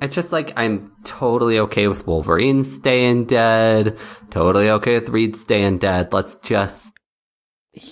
It's 0.00 0.14
just 0.14 0.32
like 0.32 0.52
I'm 0.56 0.86
totally 1.04 1.58
okay 1.58 1.88
with 1.88 2.06
Wolverine 2.06 2.64
staying 2.64 3.26
dead. 3.26 3.98
Totally 4.30 4.70
okay 4.70 4.94
with 4.98 5.08
Reed 5.10 5.36
staying 5.36 5.78
dead. 5.78 6.12
Let's 6.12 6.36
just 6.36 6.92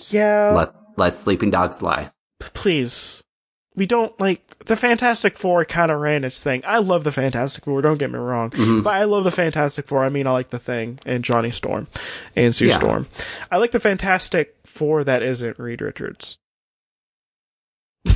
yeah, 0.09 0.51
let 0.55 0.73
let 0.97 1.13
sleeping 1.13 1.51
dogs 1.51 1.81
lie. 1.81 2.11
please. 2.39 3.23
We 3.75 3.85
don't 3.85 4.19
like 4.19 4.57
the 4.65 4.75
Fantastic 4.75 5.37
Four 5.37 5.63
kind 5.63 5.91
of 5.91 5.99
ran 5.99 6.23
its 6.23 6.41
thing. 6.41 6.63
I 6.65 6.79
love 6.79 7.03
the 7.03 7.11
Fantastic 7.11 7.63
Four, 7.65 7.83
don't 7.83 7.99
get 7.99 8.09
me 8.09 8.17
wrong. 8.17 8.49
Mm-hmm. 8.49 8.81
But 8.81 8.95
I 8.95 9.03
love 9.03 9.23
the 9.23 9.29
Fantastic 9.29 9.85
Four. 9.87 10.03
I 10.03 10.09
mean, 10.09 10.25
I 10.25 10.31
like 10.31 10.49
the 10.49 10.57
Thing 10.57 10.99
and 11.05 11.23
Johnny 11.23 11.51
Storm 11.51 11.87
and 12.35 12.55
Sue 12.55 12.69
Yeah. 12.69 12.79
Storm. 12.79 13.05
I 13.51 13.57
like 13.57 13.69
the 13.71 13.79
Fantastic 13.79 14.55
Four 14.65 15.03
that 15.03 15.21
isn't 15.21 15.59
Reed 15.59 15.81
Richards. 15.81 16.39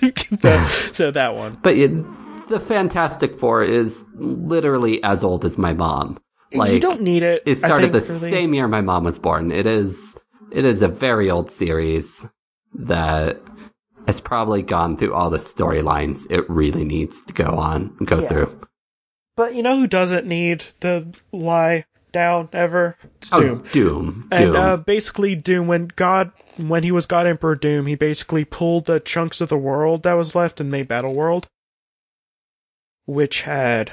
So 0.92 1.10
that 1.10 1.34
one. 1.36 1.58
But 1.62 1.76
it, 1.76 1.90
the 2.52 2.60
Fantastic 2.60 3.38
Four 3.38 3.64
is 3.64 4.04
literally 4.14 5.02
as 5.02 5.24
old 5.24 5.44
as 5.44 5.58
my 5.58 5.72
mom. 5.74 6.18
Like 6.54 6.72
you 6.72 6.80
don't 6.80 7.00
need 7.00 7.22
it. 7.22 7.42
it 7.46 7.56
started 7.56 7.92
the 7.92 8.00
really. 8.00 8.30
same 8.30 8.52
year 8.54 8.68
my 8.68 8.82
mom 8.82 9.04
was 9.04 9.18
born. 9.18 9.50
It 9.50 9.66
is 9.66 10.14
it 10.52 10.64
is 10.64 10.82
a 10.82 10.88
very 10.88 11.30
old 11.30 11.50
series 11.50 12.26
that 12.74 13.40
has 14.06 14.20
probably 14.20 14.62
gone 14.62 14.96
through 14.96 15.14
all 15.14 15.30
the 15.30 15.38
storylines 15.38 16.26
it 16.30 16.48
really 16.50 16.84
needs 16.84 17.22
to 17.22 17.32
go 17.32 17.46
on 17.46 17.96
go 18.04 18.20
Yeah. 18.20 18.28
through. 18.28 18.60
But 19.36 19.54
you 19.54 19.62
know 19.62 19.78
who 19.78 19.86
doesn't 19.86 20.26
need 20.26 20.60
to 20.80 21.06
lie 21.32 21.86
down 22.12 22.50
ever? 22.52 22.98
It's 23.16 23.30
Oh, 23.32 23.40
Doom. 23.40 23.64
Doom. 23.72 24.28
And 24.30 24.44
Doom. 24.52 24.56
uh, 24.56 24.76
basically, 24.76 25.34
Doom 25.34 25.66
when 25.68 25.90
God 25.96 26.32
when 26.58 26.82
he 26.82 26.92
was 26.92 27.06
God 27.06 27.26
Emperor 27.26 27.54
Doom, 27.54 27.86
he 27.86 27.94
basically 27.94 28.44
pulled 28.44 28.84
the 28.84 29.00
chunks 29.00 29.40
of 29.40 29.48
the 29.48 29.56
world 29.56 30.02
that 30.02 30.12
was 30.14 30.34
left 30.34 30.60
and 30.60 30.70
made 30.70 30.86
Battle 30.86 31.14
World, 31.14 31.48
which 33.06 33.42
had 33.42 33.92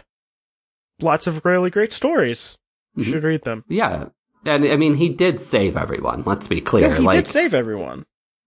lots 1.02 1.28
of 1.28 1.44
really 1.46 1.70
great 1.70 1.94
stories. 1.94 2.58
You 2.96 3.04
Mhm. 3.04 3.12
should 3.12 3.24
read 3.24 3.44
them. 3.44 3.64
yeah. 3.70 4.10
And 4.46 4.64
I 4.64 4.78
mean 4.78 4.94
he 4.96 5.10
did 5.10 5.40
save 5.40 5.76
everyone, 5.76 6.24
let's 6.26 6.48
be 6.48 6.62
clear. 6.62 6.88
Yeah, 6.90 6.98
he 6.98 7.04
like 7.04 7.16
did 7.16 7.28
save 7.28 7.54
everyone. 7.54 8.06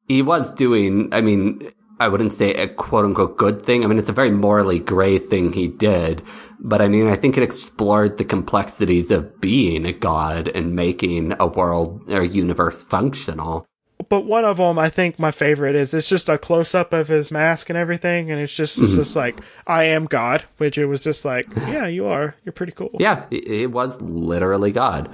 he 0.08 0.22
was 0.22 0.50
doing 0.54 1.08
I 1.12 1.20
mean 1.20 1.70
I 2.00 2.08
wouldn't 2.08 2.32
say 2.32 2.52
a 2.54 2.66
quote 2.66 3.04
unquote 3.04 3.36
good 3.36 3.62
thing. 3.62 3.84
I 3.84 3.86
mean, 3.86 3.98
it's 3.98 4.08
a 4.08 4.12
very 4.12 4.30
morally 4.32 4.80
gray 4.80 5.18
thing 5.18 5.52
he 5.52 5.68
did. 5.68 6.22
But 6.58 6.80
I 6.82 6.88
mean, 6.88 7.06
I 7.06 7.14
think 7.16 7.36
it 7.36 7.44
explored 7.44 8.18
the 8.18 8.24
complexities 8.24 9.10
of 9.12 9.40
being 9.40 9.84
a 9.84 9.92
god 9.92 10.48
and 10.48 10.74
making 10.74 11.34
a 11.38 11.46
world 11.46 12.02
or 12.08 12.24
universe 12.24 12.82
functional. 12.82 13.66
But 14.08 14.22
one 14.22 14.44
of 14.44 14.56
them, 14.56 14.78
I 14.78 14.88
think 14.88 15.18
my 15.18 15.30
favorite 15.30 15.74
is 15.74 15.92
it's 15.94 16.08
just 16.08 16.28
a 16.28 16.38
close 16.38 16.74
up 16.74 16.92
of 16.92 17.08
his 17.08 17.30
mask 17.30 17.68
and 17.68 17.76
everything, 17.76 18.30
and 18.30 18.40
it's 18.40 18.54
just 18.54 18.76
Mm-hmm. 18.76 18.84
it's 18.86 18.94
just 18.96 19.16
like 19.16 19.40
I 19.66 19.84
am 19.84 20.06
God, 20.06 20.44
which 20.58 20.78
it 20.78 20.86
was 20.86 21.04
just 21.04 21.24
like 21.24 21.46
yeah, 21.56 21.86
you 21.86 22.06
are, 22.06 22.34
you're 22.44 22.52
pretty 22.52 22.72
cool. 22.72 22.90
Yeah, 22.98 23.26
it, 23.30 23.70
was 23.70 24.00
literally 24.00 24.72
God. 24.72 25.10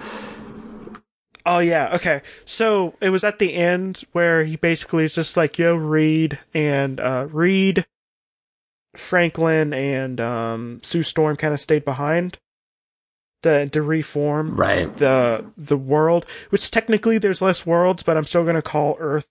Oh 1.47 1.61
yeah, 1.61 1.95
okay. 1.95 2.23
So 2.45 2.95
it 3.01 3.11
was 3.11 3.25
at 3.25 3.39
the 3.39 3.55
end 3.55 4.05
where 4.13 4.45
he 4.45 4.57
basically 4.57 5.05
is 5.05 5.15
just 5.15 5.37
like, 5.37 5.59
yo, 5.59 5.75
Reed 5.75 6.39
and 6.53 7.01
uh 7.01 7.27
Reed, 7.31 7.87
Franklin 8.97 9.73
and 9.73 10.21
um 10.21 10.81
Sue 10.83 11.03
Storm 11.03 11.37
kind 11.37 11.55
of 11.55 11.61
stayed 11.61 11.85
behind 11.85 12.39
to 13.43 13.69
to 13.69 13.83
reform 13.83 14.55
Right. 14.57 14.93
the 14.97 15.45
the 15.57 15.77
world. 15.77 16.27
Which 16.51 16.71
technically 16.71 17.19
there's 17.19 17.41
less 17.43 17.65
worlds, 17.67 18.03
but 18.03 18.17
I'm 18.17 18.25
still 18.25 18.45
gonna 18.45 18.63
call 18.63 18.97
Earth. 18.99 19.27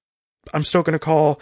I'm 0.53 0.63
still 0.63 0.83
gonna 0.83 0.99
call 0.99 1.39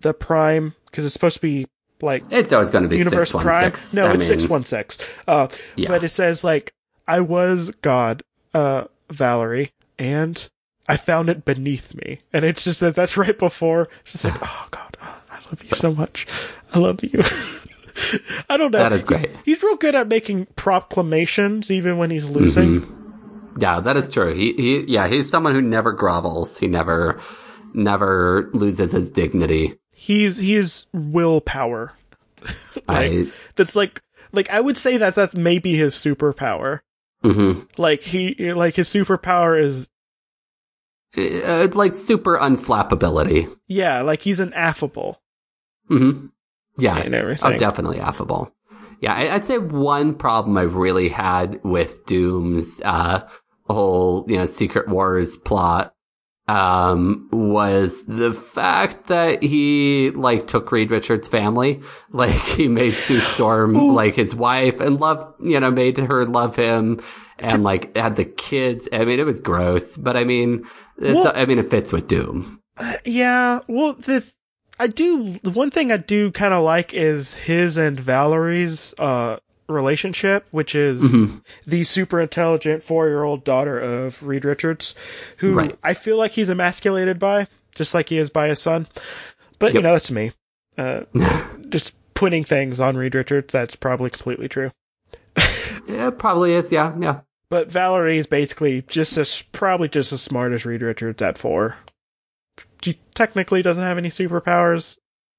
the 0.00 0.12
Prime 0.14 0.74
because 0.86 1.04
it's 1.04 1.12
supposed 1.14 1.36
to 1.36 1.42
be 1.42 1.66
like 2.02 2.24
It's 2.30 2.52
always 2.52 2.70
going 2.70 2.84
to 2.84 2.88
be 2.88 2.96
Universe 2.98 3.30
Prime. 3.32 3.72
616. 3.72 3.96
No, 3.96 4.06
I 4.06 4.14
it's 4.14 4.26
six 4.26 4.48
one 4.48 4.64
six. 4.64 4.98
Uh, 5.28 5.48
but 5.86 6.02
it 6.04 6.08
says 6.10 6.42
like 6.44 6.72
I 7.06 7.20
was 7.20 7.70
God, 7.82 8.22
uh, 8.54 8.84
Valerie, 9.10 9.72
and 9.98 10.48
I 10.88 10.96
found 10.96 11.28
it 11.28 11.44
beneath 11.44 11.94
me, 11.94 12.18
and 12.32 12.44
it's 12.44 12.64
just 12.64 12.80
that 12.80 12.94
that's 12.94 13.16
right 13.16 13.38
before. 13.38 13.88
It's 14.02 14.12
just 14.12 14.24
like, 14.24 14.36
oh 14.42 14.66
God, 14.70 14.96
oh, 15.02 15.18
I 15.30 15.36
love 15.46 15.62
you 15.62 15.76
so 15.76 15.92
much. 15.94 16.26
I 16.72 16.78
love 16.78 17.02
you. 17.04 17.22
I 18.48 18.56
don't 18.56 18.70
know. 18.72 18.78
That 18.78 18.92
is 18.92 19.04
great. 19.04 19.30
He's 19.44 19.62
real 19.62 19.76
good 19.76 19.94
at 19.94 20.08
making 20.08 20.46
proclamations, 20.56 21.70
even 21.70 21.98
when 21.98 22.10
he's 22.10 22.28
losing. 22.28 22.80
Mm-hmm. 22.80 23.60
Yeah, 23.60 23.80
that 23.80 23.96
is 23.96 24.08
true. 24.08 24.32
He, 24.34 24.52
he, 24.54 24.80
yeah, 24.86 25.08
he's 25.08 25.28
someone 25.28 25.54
who 25.54 25.60
never 25.60 25.92
grovels. 25.96 26.58
He 26.58 26.66
never, 26.66 27.20
never 27.74 28.48
loses 28.54 28.92
his 28.92 29.10
dignity. 29.10 29.74
He's 29.94 30.38
he 30.38 30.56
is 30.56 30.86
willpower. 30.94 31.92
like, 32.88 33.12
I, 33.12 33.26
that's 33.56 33.76
like 33.76 34.00
like 34.32 34.48
I 34.50 34.60
would 34.60 34.76
say 34.76 34.96
that 34.96 35.14
that's 35.14 35.34
maybe 35.34 35.76
his 35.76 35.94
superpower. 35.94 36.80
mhm. 37.24 37.68
Like 37.78 38.02
he 38.02 38.52
like 38.54 38.76
his 38.76 38.88
superpower 38.88 39.60
is 39.62 39.88
Uh, 41.16 41.68
like 41.74 41.94
super 41.94 42.38
unflappability. 42.38 43.54
yeah, 43.66 44.00
like 44.02 44.22
he's 44.22 44.40
an 44.40 44.52
affable 44.54 45.20
hmm 45.88 46.26
Yeah, 46.80 46.98
and 46.98 47.14
Oh, 47.14 47.18
everything. 47.18 47.58
definitely 47.58 48.00
affable. 48.00 48.52
Yeah, 49.00 49.14
I'd 49.14 49.44
say 49.44 49.58
one 49.58 50.14
problem 50.14 50.58
I've 50.58 50.74
really 50.74 51.08
had 51.08 51.58
with 51.64 52.04
Doom's 52.06 52.80
uh, 52.84 53.26
whole, 53.68 54.24
you 54.28 54.36
know, 54.36 54.44
Secret 54.46 54.88
Wars 54.88 55.36
plot 55.38 55.94
um 56.48 57.28
was 57.32 58.04
the 58.06 58.32
fact 58.32 59.06
that 59.06 59.40
he 59.42 60.10
like 60.16 60.48
took 60.48 60.72
Reed 60.72 60.90
Richards' 60.90 61.28
family, 61.28 61.80
like 62.10 62.32
he 62.34 62.66
made 62.66 62.92
Sue 62.92 63.20
Storm 63.20 63.72
like 63.74 64.14
his 64.16 64.34
wife 64.34 64.80
and 64.80 64.98
love, 64.98 65.32
you 65.40 65.60
know, 65.60 65.70
made 65.70 65.96
her 65.96 66.24
love 66.24 66.56
him 66.56 67.00
and 67.38 67.62
like 67.62 67.96
had 67.96 68.16
the 68.16 68.24
kids. 68.24 68.88
I 68.92 69.04
mean, 69.04 69.20
it 69.20 69.26
was 69.26 69.40
gross, 69.40 69.96
but 69.96 70.16
I 70.16 70.24
mean, 70.24 70.66
it's, 70.98 71.14
Well- 71.14 71.32
I 71.34 71.46
mean, 71.46 71.58
it 71.60 71.70
fits 71.70 71.92
with 71.92 72.08
Doom. 72.08 72.60
Yeah, 73.04 73.60
well, 73.68 73.92
the 73.94 74.30
I 74.80 74.86
do 74.86 75.30
the 75.42 75.50
one 75.50 75.70
thing 75.70 75.92
I 75.92 75.98
do 75.98 76.30
kind 76.32 76.54
of 76.54 76.64
like 76.64 76.92
is 76.94 77.34
his 77.34 77.76
and 77.76 78.00
Valerie's 78.00 78.94
uh 78.98 79.36
relationship, 79.68 80.46
which 80.50 80.74
is 80.74 81.00
Mm-hmm. 81.00 81.36
the 81.66 81.84
super 81.84 82.20
intelligent 82.20 82.82
four 82.82 83.06
year 83.08 83.22
old 83.22 83.44
daughter 83.44 83.78
of 83.78 84.22
Reed 84.26 84.44
Richards, 84.44 84.94
who 85.36 85.52
Right. 85.54 85.78
I 85.84 85.94
feel 85.94 86.16
like 86.16 86.32
he's 86.32 86.48
emasculated 86.48 87.18
by, 87.18 87.46
just 87.74 87.94
like 87.94 88.08
he 88.08 88.18
is 88.18 88.30
by 88.30 88.48
his 88.48 88.60
son. 88.60 88.86
But 89.60 89.74
you 89.74 89.82
know, 89.82 89.92
that's 89.92 90.10
me. 90.10 90.32
Uh, 90.78 91.02
just 91.68 91.94
putting 92.14 92.42
things 92.42 92.80
on 92.80 92.96
Reed 92.96 93.14
Richards. 93.14 93.52
That's 93.52 93.76
probably 93.76 94.10
completely 94.10 94.48
true. 94.48 94.70
Yeah, 95.86 96.08
it 96.08 96.18
probably 96.18 96.52
is. 96.52 96.70
Yeah, 96.70 96.94
yeah. 97.00 97.20
But 97.48 97.70
Valerie 97.72 98.18
is 98.18 98.28
basically 98.28 98.82
just 98.82 99.16
as 99.18 99.42
probably 99.50 99.88
just 99.88 100.12
as 100.12 100.20
smart 100.22 100.52
as 100.52 100.64
Reed 100.64 100.82
Richards 100.82 101.20
at 101.20 101.36
four. 101.36 101.76
She 102.82 102.98
technically 103.14 103.62
doesn't 103.62 103.82
have 103.82 103.98
any 103.98 104.08
superpowers, 104.10 104.96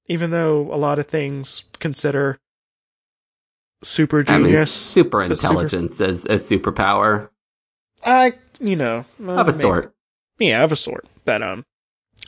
even 0.08 0.32
though 0.32 0.72
a 0.74 0.78
lot 0.78 1.00
of 1.00 1.08
things 1.08 1.64
consider 1.80 2.38
super 3.84 4.24
I 4.28 4.38
mean, 4.38 4.48
genius. 4.52 4.72
super 4.72 5.28
the 5.28 5.36
super- 5.36 5.50
intelligence 5.50 6.02
as 6.02 6.26
a 6.26 6.36
superpower 6.36 7.30
I, 8.04 8.34
you 8.60 8.76
know, 8.76 9.06
of 9.20 9.48
a 9.48 9.52
maybe- 9.52 9.60
sort. 9.62 9.94
Yeah, 10.40 10.64
of 10.64 10.72
a 10.72 10.76
sort. 10.76 11.08
But 11.26 11.44
um, 11.44 11.66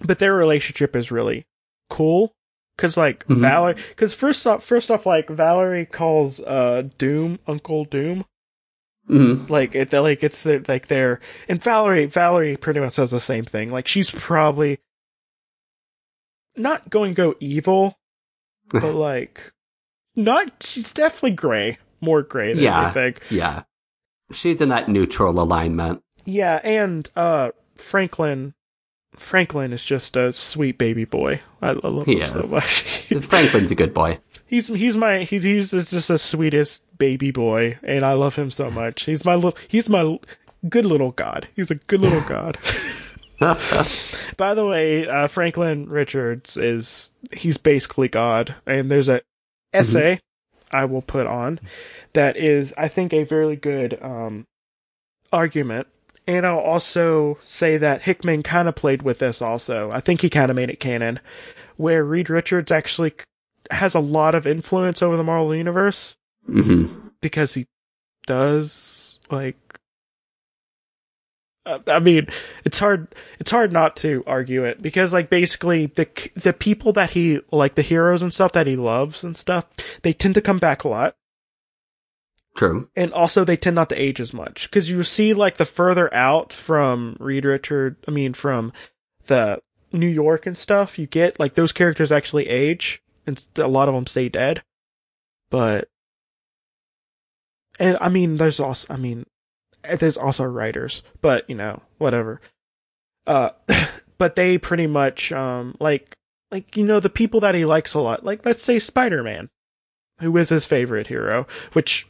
but 0.03 0.20
their 0.20 0.34
relationship 0.36 0.96
is 0.96 1.12
really 1.12 1.46
cool. 1.89 2.34
Cause 2.77 2.98
like 2.98 3.25
Mhm. 3.27 3.38
Valerie, 3.41 3.75
cause 3.98 4.13
first 4.15 4.46
off, 4.48 4.63
first 4.63 4.89
off, 4.91 5.05
like 5.05 5.29
Valerie 5.29 5.86
calls 5.86 6.39
uh 6.39 6.84
Doom 6.98 7.38
Uncle 7.48 7.86
Doom, 7.86 8.25
hmm 9.08 9.46
like 9.48 9.75
it, 9.75 9.93
like 9.93 10.24
it's 10.24 10.46
like 10.46 10.88
they're 10.88 11.20
and 11.48 11.62
Valerie, 11.63 12.05
Valerie 12.08 12.58
pretty 12.58 12.79
much 12.79 12.96
does 12.96 13.12
the 13.12 13.20
same 13.20 13.46
thing. 13.46 13.70
Like 13.70 13.88
she's 13.88 14.10
probably 14.10 14.79
not 16.55 16.89
going 16.89 17.12
to 17.12 17.15
go 17.15 17.36
evil, 17.39 17.98
but 18.69 18.93
like 18.95 19.51
not. 20.15 20.51
She's 20.63 20.93
definitely 20.93 21.31
gray, 21.31 21.77
more 22.01 22.22
gray 22.22 22.53
than 22.53 22.63
Yeah. 22.63 22.83
anything. 22.86 23.15
Yeah. 23.29 23.63
She's 24.31 24.62
in 24.62 24.69
that 24.69 24.89
neutral 24.89 25.39
alignment. 25.39 26.01
Yeah, 26.25 26.60
and 26.63 27.10
uh 27.15 27.51
Franklin 27.75 28.53
Franklin 29.15 29.74
is 29.74 29.83
just 29.83 30.15
a 30.17 30.33
sweet 30.33 30.77
baby 30.79 31.05
boy. 31.05 31.41
I, 31.62 31.69
I 31.72 31.88
love 31.88 32.05
He 32.07 32.19
him 32.19 32.27
so 32.27 32.41
much. 32.48 32.81
Franklin's 33.22 33.69
a 33.72 33.75
good 33.75 33.93
boy. 33.93 34.19
he's 34.48 34.67
he's 34.69 34.95
my 34.98 35.19
he's 35.24 35.43
he's 35.43 35.72
just 35.72 36.07
the 36.07 36.17
sweetest 36.17 36.98
baby 36.98 37.29
boy, 37.31 37.77
and 37.83 38.01
I 38.03 38.13
love 38.13 38.36
him 38.36 38.50
so 38.50 38.69
much. 38.72 39.03
He's 39.03 39.24
my 39.25 39.36
little 39.36 39.57
he's 39.67 39.89
my 39.89 40.17
good 40.67 40.86
little 40.86 41.12
god. 41.12 41.48
He's 41.55 41.69
a 41.69 41.75
good 41.75 42.01
little 42.01 42.22
god. 42.22 42.57
By 44.38 44.54
the 44.54 44.66
way, 44.66 45.08
uh, 45.08 45.28
Franklin 45.28 45.90
Richards 45.90 46.58
is 46.58 47.12
he's 47.32 47.58
basically 47.58 48.08
God, 48.08 48.56
and 48.66 48.92
there's 48.92 49.10
a 49.10 49.22
essay 49.74 50.20
I 50.72 50.86
will 50.86 51.02
put 51.02 51.28
on 51.28 51.60
that 52.14 52.38
is 52.38 52.74
I 52.78 52.88
think 52.88 53.14
a 53.14 53.24
very 53.24 53.56
good 53.56 54.00
um, 54.02 54.46
argument, 55.32 55.88
and 56.28 56.46
I'll 56.46 56.60
also 56.60 57.38
say 57.42 57.78
that 57.78 58.04
Hickman 58.04 58.44
kind 58.44 58.68
of 58.68 58.76
played 58.76 59.02
with 59.02 59.20
this. 59.20 59.42
Also, 59.42 59.92
I 59.92 60.00
think 60.00 60.22
he 60.22 60.30
kind 60.30 60.50
of 60.50 60.56
made 60.56 60.70
it 60.70 60.80
canon, 60.80 61.20
where 61.78 62.04
Reed 62.04 62.30
Richards 62.30 62.72
actually 62.72 63.14
has 63.72 63.96
a 63.96 64.00
lot 64.00 64.36
of 64.36 64.46
influence 64.46 65.02
over 65.02 65.16
the 65.18 65.24
Marvel 65.24 65.56
universe 65.56 66.18
hmm 66.46 66.86
because 67.22 67.54
he 67.54 67.66
does 68.26 69.20
like 69.32 69.56
I 71.65 72.00
mean 72.00 72.27
it's 72.65 72.79
hard 72.79 73.15
it's 73.39 73.51
hard 73.51 73.72
not 73.72 73.96
to 73.98 74.24
argue 74.27 74.65
it 74.65 74.82
because 74.82 75.13
like 75.13 75.29
basically 75.29 75.86
the 75.86 76.08
the 76.36 76.53
people 76.53 76.91
that 76.93 77.12
he 77.12 77.39
like 77.51 77.75
the 77.75 77.82
heroes 77.82 78.22
and 78.22 78.34
stuff 78.34 78.51
that 78.51 78.67
he 78.67 78.75
loves 78.75 79.24
and 79.24 79.38
stuff 79.38 79.65
they 80.01 80.12
tend 80.12 80.34
to 80.36 80.41
come 80.41 80.60
back 80.60 80.84
a 80.84 80.89
lot 80.89 81.15
True. 82.55 82.89
and 82.96 83.12
also 83.13 83.43
they 83.43 83.58
tend 83.58 83.75
not 83.75 83.89
to 83.89 84.01
age 84.01 84.20
as 84.20 84.34
much 84.34 84.70
because 84.70 84.89
you 84.89 85.03
see 85.03 85.34
like 85.34 85.55
the 85.55 85.65
further 85.65 86.13
out 86.13 86.51
from 86.51 87.15
Reed 87.20 87.46
Richard 87.46 87.96
I 88.08 88.12
mean 88.12 88.34
from 88.34 88.74
the 89.27 89.62
New 89.93 90.08
York 90.08 90.46
and 90.46 90.58
stuff 90.58 91.00
you 91.00 91.08
get 91.08 91.39
like 91.39 91.53
those 91.53 91.72
characters 91.72 92.12
actually 92.12 92.50
age 92.50 93.01
and 93.25 93.43
a 93.55 93.67
lot 93.67 93.88
of 93.88 93.96
them 93.96 94.05
stay 94.05 94.27
dead 94.27 94.63
but 95.50 95.88
and 97.79 97.98
I 98.01 98.10
mean 98.10 98.36
there's 98.36 98.60
also 98.60 98.93
I 98.93 98.98
mean 98.98 99.25
there's 99.98 100.18
also 100.18 100.44
writers 100.44 101.04
but 101.22 101.50
you 101.50 101.56
know 101.56 101.82
whatever. 101.98 102.42
Uh 103.28 103.50
but 104.18 104.36
they 104.36 104.58
pretty 104.58 104.88
much 104.88 105.32
um 105.32 105.75
like 105.80 106.16
like 106.52 106.78
you 106.78 106.86
know 106.86 107.00
the 107.00 107.10
people 107.10 107.40
that 107.40 107.56
he 107.56 107.66
likes 107.66 107.94
a 107.94 108.02
lot 108.02 108.24
like 108.24 108.46
let's 108.46 108.63
say 108.63 108.80
Spider-Man 108.80 109.50
who 110.20 110.36
is 110.38 110.50
his 110.50 110.66
favorite 110.66 111.08
hero 111.08 111.48
which 111.74 112.08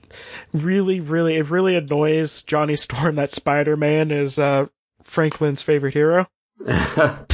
really 0.52 1.00
really 1.00 1.38
it 1.38 1.50
really 1.50 1.76
annoys 1.76 2.42
Johnny 2.44 2.76
Storm 2.76 3.16
that 3.16 3.32
Spider-Man 3.32 4.12
is 4.12 4.38
uh 4.38 4.68
Franklin's 5.02 5.62
favorite 5.62 5.94
hero. 5.94 6.28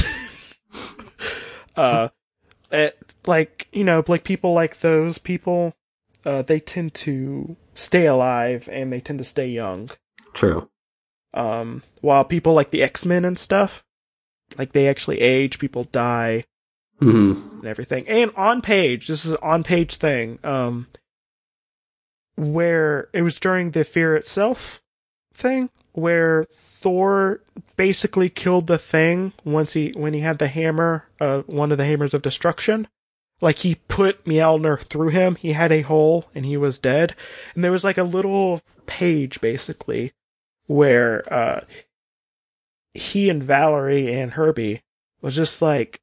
Uh 1.76 2.10
it, 2.72 3.14
like 3.26 3.70
you 3.72 3.86
know 3.86 4.04
like 4.08 4.26
people 4.26 4.54
like 4.54 4.82
those 4.82 5.18
people 5.18 5.74
uh 6.26 6.42
they 6.42 6.60
tend 6.60 6.94
to 6.94 7.56
stay 7.74 8.06
alive 8.06 8.68
and 8.70 8.92
they 8.92 9.00
tend 9.00 9.18
to 9.20 9.24
stay 9.24 9.48
young 9.48 9.90
True. 10.40 10.70
um 11.34 11.84
while 12.02 12.24
people 12.24 12.54
like 12.54 12.72
the 12.72 12.82
x-men 12.82 13.26
and 13.26 13.38
stuff 13.38 13.84
like 14.58 14.72
they 14.72 14.88
actually 14.88 15.20
age 15.22 15.60
people 15.60 15.84
die 15.84 16.46
hmm 17.00 17.34
and 17.60 17.66
everything. 17.66 18.08
And 18.08 18.32
on 18.36 18.62
page 18.62 19.08
this 19.08 19.26
is 19.26 19.32
an 19.32 19.38
on 19.44 19.64
page 19.64 19.96
thing 19.98 20.40
um 20.44 20.88
where 22.36 23.10
it 23.14 23.22
was 23.22 23.40
during 23.40 23.72
the 23.72 23.84
fear 23.84 24.16
itself 24.16 24.82
thing 25.34 25.70
where 25.94 26.46
thor 26.50 27.42
basically 27.76 28.30
killed 28.30 28.68
the 28.68 28.78
thing 28.78 29.34
once 29.44 29.74
he 29.74 29.92
when 29.96 30.14
he 30.14 30.22
had 30.22 30.38
the 30.40 30.48
hammer 30.48 31.06
uh 31.20 31.42
one 31.42 31.72
of 31.72 31.78
the 31.78 31.86
hammers 31.86 32.14
of 32.14 32.22
destruction. 32.22 32.88
Like 33.42 33.60
he 33.60 33.76
put 33.88 34.26
Mjolnir 34.26 34.82
through 34.82 35.10
him 35.10 35.36
he 35.36 35.54
had 35.54 35.72
a 35.72 35.82
hole 35.82 36.26
and 36.36 36.46
he 36.46 36.58
was 36.58 36.78
dead. 36.78 37.16
And 37.56 37.64
there 37.64 37.72
was 37.72 37.84
like 37.86 37.98
a 37.98 38.04
little 38.04 38.62
page 38.86 39.40
basically 39.42 40.12
where 40.70 41.24
uh 41.34 41.62
he 42.94 43.30
and 43.30 43.42
Valerie 43.42 44.14
and 44.14 44.34
Herbie 44.34 44.82
was 45.22 45.36
just 45.36 45.62
like 45.62 46.00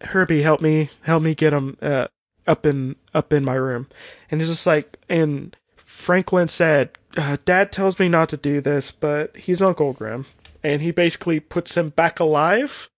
Herbie 0.00 0.42
help 0.42 0.60
me 0.60 0.90
help 1.02 1.22
me 1.22 1.34
get 1.34 1.52
him 1.52 1.76
uh, 1.80 2.08
up 2.46 2.66
in 2.66 2.96
up 3.14 3.32
in 3.32 3.44
my 3.44 3.54
room. 3.54 3.88
And 4.30 4.40
it's 4.40 4.50
just 4.50 4.66
like 4.66 4.98
and 5.08 5.56
Franklin 5.76 6.48
said 6.48 6.90
uh, 7.16 7.36
dad 7.44 7.70
tells 7.70 7.98
me 7.98 8.08
not 8.08 8.28
to 8.30 8.36
do 8.36 8.60
this 8.60 8.90
but 8.90 9.36
he's 9.36 9.62
Uncle 9.62 9.92
Grim. 9.92 10.26
And 10.64 10.82
he 10.82 10.90
basically 10.90 11.38
puts 11.38 11.76
him 11.76 11.90
back 11.90 12.18
alive 12.18 12.90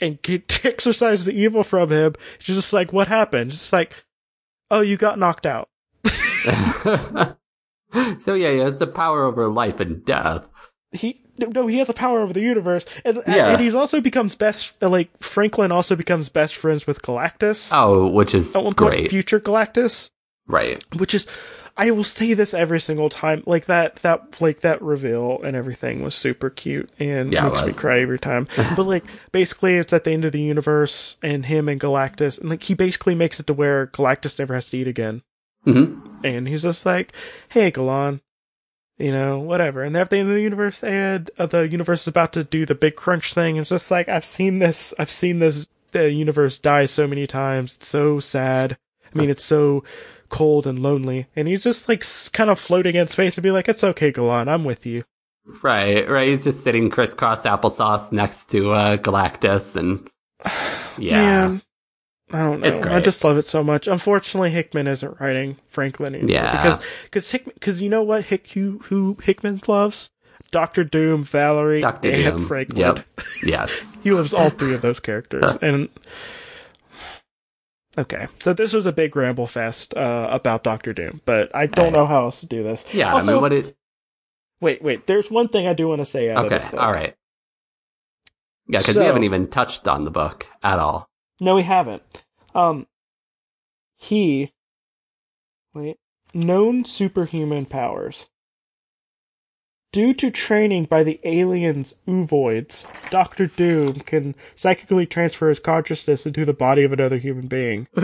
and 0.00 0.22
get, 0.22 0.64
exorcise 0.64 1.24
the 1.24 1.32
evil 1.32 1.64
from 1.64 1.90
him. 1.90 2.14
It's 2.36 2.44
just 2.46 2.72
like 2.72 2.92
what 2.92 3.08
happened? 3.08 3.50
It's 3.50 3.60
just 3.60 3.72
like 3.72 3.94
oh 4.70 4.80
you 4.80 4.96
got 4.96 5.18
knocked 5.18 5.46
out 5.46 5.68
so 8.20 8.34
yeah, 8.34 8.50
he 8.52 8.58
has 8.58 8.78
the 8.78 8.86
power 8.86 9.24
over 9.24 9.48
life 9.48 9.80
and 9.80 10.04
death. 10.04 10.46
he 10.92 11.22
no 11.38 11.66
he 11.66 11.78
has 11.78 11.86
the 11.86 11.94
power 11.94 12.20
over 12.20 12.32
the 12.34 12.42
universe 12.42 12.84
and, 13.04 13.22
Yeah. 13.26 13.50
and 13.52 13.60
he's 13.60 13.74
also 13.74 14.00
becomes 14.02 14.34
best 14.34 14.74
uh, 14.82 14.88
like 14.90 15.08
franklin 15.22 15.72
also 15.72 15.96
becomes 15.96 16.28
best 16.28 16.54
friends 16.54 16.86
with 16.86 17.00
galactus 17.00 17.70
Oh, 17.72 18.08
which 18.08 18.34
is 18.34 18.54
at 18.54 18.62
one 18.62 18.74
point 18.74 18.90
great. 18.92 19.10
future 19.10 19.40
galactus 19.40 20.10
right. 20.46 20.84
which 20.98 21.14
is 21.14 21.26
i 21.78 21.90
will 21.92 22.04
say 22.04 22.34
this 22.34 22.52
every 22.52 22.78
single 22.80 23.08
time 23.08 23.42
like 23.46 23.64
that 23.66 23.96
that 23.96 24.38
like 24.42 24.60
that 24.60 24.82
reveal 24.82 25.40
and 25.42 25.56
everything 25.56 26.02
was 26.02 26.14
super 26.14 26.50
cute 26.50 26.90
and 26.98 27.32
Yeah, 27.32 27.48
makes 27.48 27.64
me 27.64 27.72
cry 27.72 28.00
every 28.00 28.18
time 28.18 28.46
but 28.76 28.84
like 28.86 29.04
basically 29.32 29.76
it's 29.76 29.94
at 29.94 30.04
the 30.04 30.10
end 30.10 30.26
of 30.26 30.32
the 30.32 30.42
universe 30.42 31.16
and 31.22 31.46
him 31.46 31.70
and 31.70 31.80
galactus 31.80 32.38
and 32.38 32.50
like 32.50 32.64
he 32.64 32.74
basically 32.74 33.14
makes 33.14 33.40
it 33.40 33.46
to 33.46 33.54
where 33.54 33.86
galactus 33.86 34.38
never 34.38 34.54
has 34.54 34.68
to 34.70 34.76
eat 34.76 34.88
again 34.88 35.22
hmm 35.64 36.00
and 36.22 36.46
he's 36.48 36.62
just 36.62 36.84
like, 36.84 37.12
"Hey, 37.48 37.70
Galan, 37.70 38.20
you 38.98 39.10
know, 39.10 39.38
whatever." 39.38 39.82
And 39.82 39.96
at 39.96 40.10
the 40.10 40.18
end 40.18 40.28
of 40.28 40.34
the 40.34 40.42
universe, 40.42 40.82
and 40.84 41.30
uh, 41.38 41.46
the 41.46 41.68
universe 41.68 42.02
is 42.02 42.08
about 42.08 42.32
to 42.34 42.44
do 42.44 42.66
the 42.66 42.74
big 42.74 42.96
crunch 42.96 43.34
thing. 43.34 43.56
It's 43.56 43.70
just 43.70 43.90
like 43.90 44.08
I've 44.08 44.24
seen 44.24 44.58
this, 44.58 44.94
I've 44.98 45.10
seen 45.10 45.38
this 45.38 45.68
the 45.92 46.10
universe 46.10 46.58
die 46.58 46.86
so 46.86 47.06
many 47.06 47.26
times. 47.26 47.74
It's 47.74 47.88
so 47.88 48.20
sad. 48.20 48.76
I 49.12 49.18
mean, 49.18 49.30
it's 49.30 49.44
so 49.44 49.82
cold 50.28 50.66
and 50.66 50.78
lonely. 50.80 51.26
And 51.34 51.48
he's 51.48 51.64
just 51.64 51.88
like 51.88 52.04
kind 52.32 52.50
of 52.50 52.58
floating 52.60 52.94
in 52.94 53.08
space 53.08 53.36
and 53.36 53.42
be 53.42 53.50
like, 53.50 53.68
"It's 53.68 53.84
okay, 53.84 54.12
Galan, 54.12 54.48
I'm 54.48 54.64
with 54.64 54.86
you." 54.86 55.04
Right, 55.62 56.08
right. 56.08 56.28
He's 56.28 56.44
just 56.44 56.62
sitting 56.62 56.90
crisscross 56.90 57.44
applesauce 57.44 58.12
next 58.12 58.50
to 58.50 58.72
uh, 58.72 58.96
Galactus, 58.98 59.74
and 59.74 60.08
yeah, 60.98 61.48
Man, 61.48 61.62
I 62.32 62.42
don't 62.42 62.60
know. 62.60 62.66
It's 62.68 62.78
I 62.78 63.00
just 63.00 63.24
love 63.24 63.38
it 63.38 63.46
so 63.46 63.64
much. 63.64 63.88
Unfortunately, 63.88 64.50
Hickman 64.50 64.86
isn't 64.86 65.20
writing 65.20 65.56
Franklin 65.66 66.14
anymore 66.14 66.30
Yeah. 66.30 66.56
because 66.56 66.80
because 67.04 67.30
Hickman 67.30 67.54
because 67.54 67.82
you 67.82 67.88
know 67.88 68.02
what 68.02 68.24
Hick 68.26 68.50
who, 68.52 68.78
who 68.84 69.16
Hickman 69.22 69.60
loves 69.66 70.10
Doctor 70.52 70.84
Doom, 70.84 71.24
Valerie, 71.24 71.80
Doctor 71.80 72.10
and 72.10 72.36
Doom. 72.36 72.46
Franklin. 72.46 72.78
Yep. 72.80 73.06
yes, 73.44 73.96
He 74.02 74.12
loves 74.12 74.32
all 74.32 74.50
three 74.50 74.74
of 74.74 74.82
those 74.82 75.00
characters. 75.00 75.56
and 75.62 75.88
okay, 77.98 78.26
so 78.38 78.52
this 78.52 78.72
was 78.72 78.86
a 78.86 78.92
big 78.92 79.14
ramble 79.16 79.46
fest 79.46 79.94
uh, 79.96 80.28
about 80.30 80.62
Doctor 80.64 80.92
Doom, 80.92 81.20
but 81.24 81.54
I 81.54 81.66
don't 81.66 81.92
know 81.92 82.06
how 82.06 82.24
else 82.24 82.40
to 82.40 82.46
do 82.46 82.62
this. 82.62 82.84
yeah. 82.92 83.12
Also, 83.12 83.30
I 83.30 83.32
mean, 83.34 83.42
what 83.42 83.52
it? 83.52 83.76
wait, 84.60 84.82
wait. 84.82 85.06
There's 85.06 85.30
one 85.30 85.48
thing 85.48 85.66
I 85.66 85.72
do 85.74 85.88
want 85.88 86.00
to 86.00 86.06
say 86.06 86.30
out 86.30 86.38
of 86.38 86.44
Okay, 86.46 86.56
this 86.56 86.64
book. 86.66 86.80
all 86.80 86.92
right. 86.92 87.14
Yeah, 88.68 88.78
because 88.78 88.94
So- 88.94 89.00
we 89.00 89.06
haven't 89.06 89.24
even 89.24 89.48
touched 89.48 89.88
on 89.88 90.04
the 90.04 90.10
book 90.12 90.46
at 90.62 90.78
all. 90.78 91.09
No, 91.40 91.54
we 91.54 91.62
haven't. 91.62 92.02
Um, 92.54 92.86
he, 93.96 94.52
wait, 95.74 95.96
known 96.34 96.84
superhuman 96.84 97.64
powers. 97.66 98.26
Due 99.92 100.14
to 100.14 100.30
training 100.30 100.84
by 100.84 101.02
the 101.02 101.18
aliens 101.24 101.94
Ovoids, 102.06 102.84
Doctor 103.10 103.46
Doom 103.46 103.94
can 103.94 104.36
psychically 104.54 105.04
transfer 105.06 105.48
his 105.48 105.58
consciousness 105.58 106.26
into 106.26 106.44
the 106.44 106.52
body 106.52 106.84
of 106.84 106.92
another 106.92 107.18
human 107.18 107.48
being. 107.48 107.88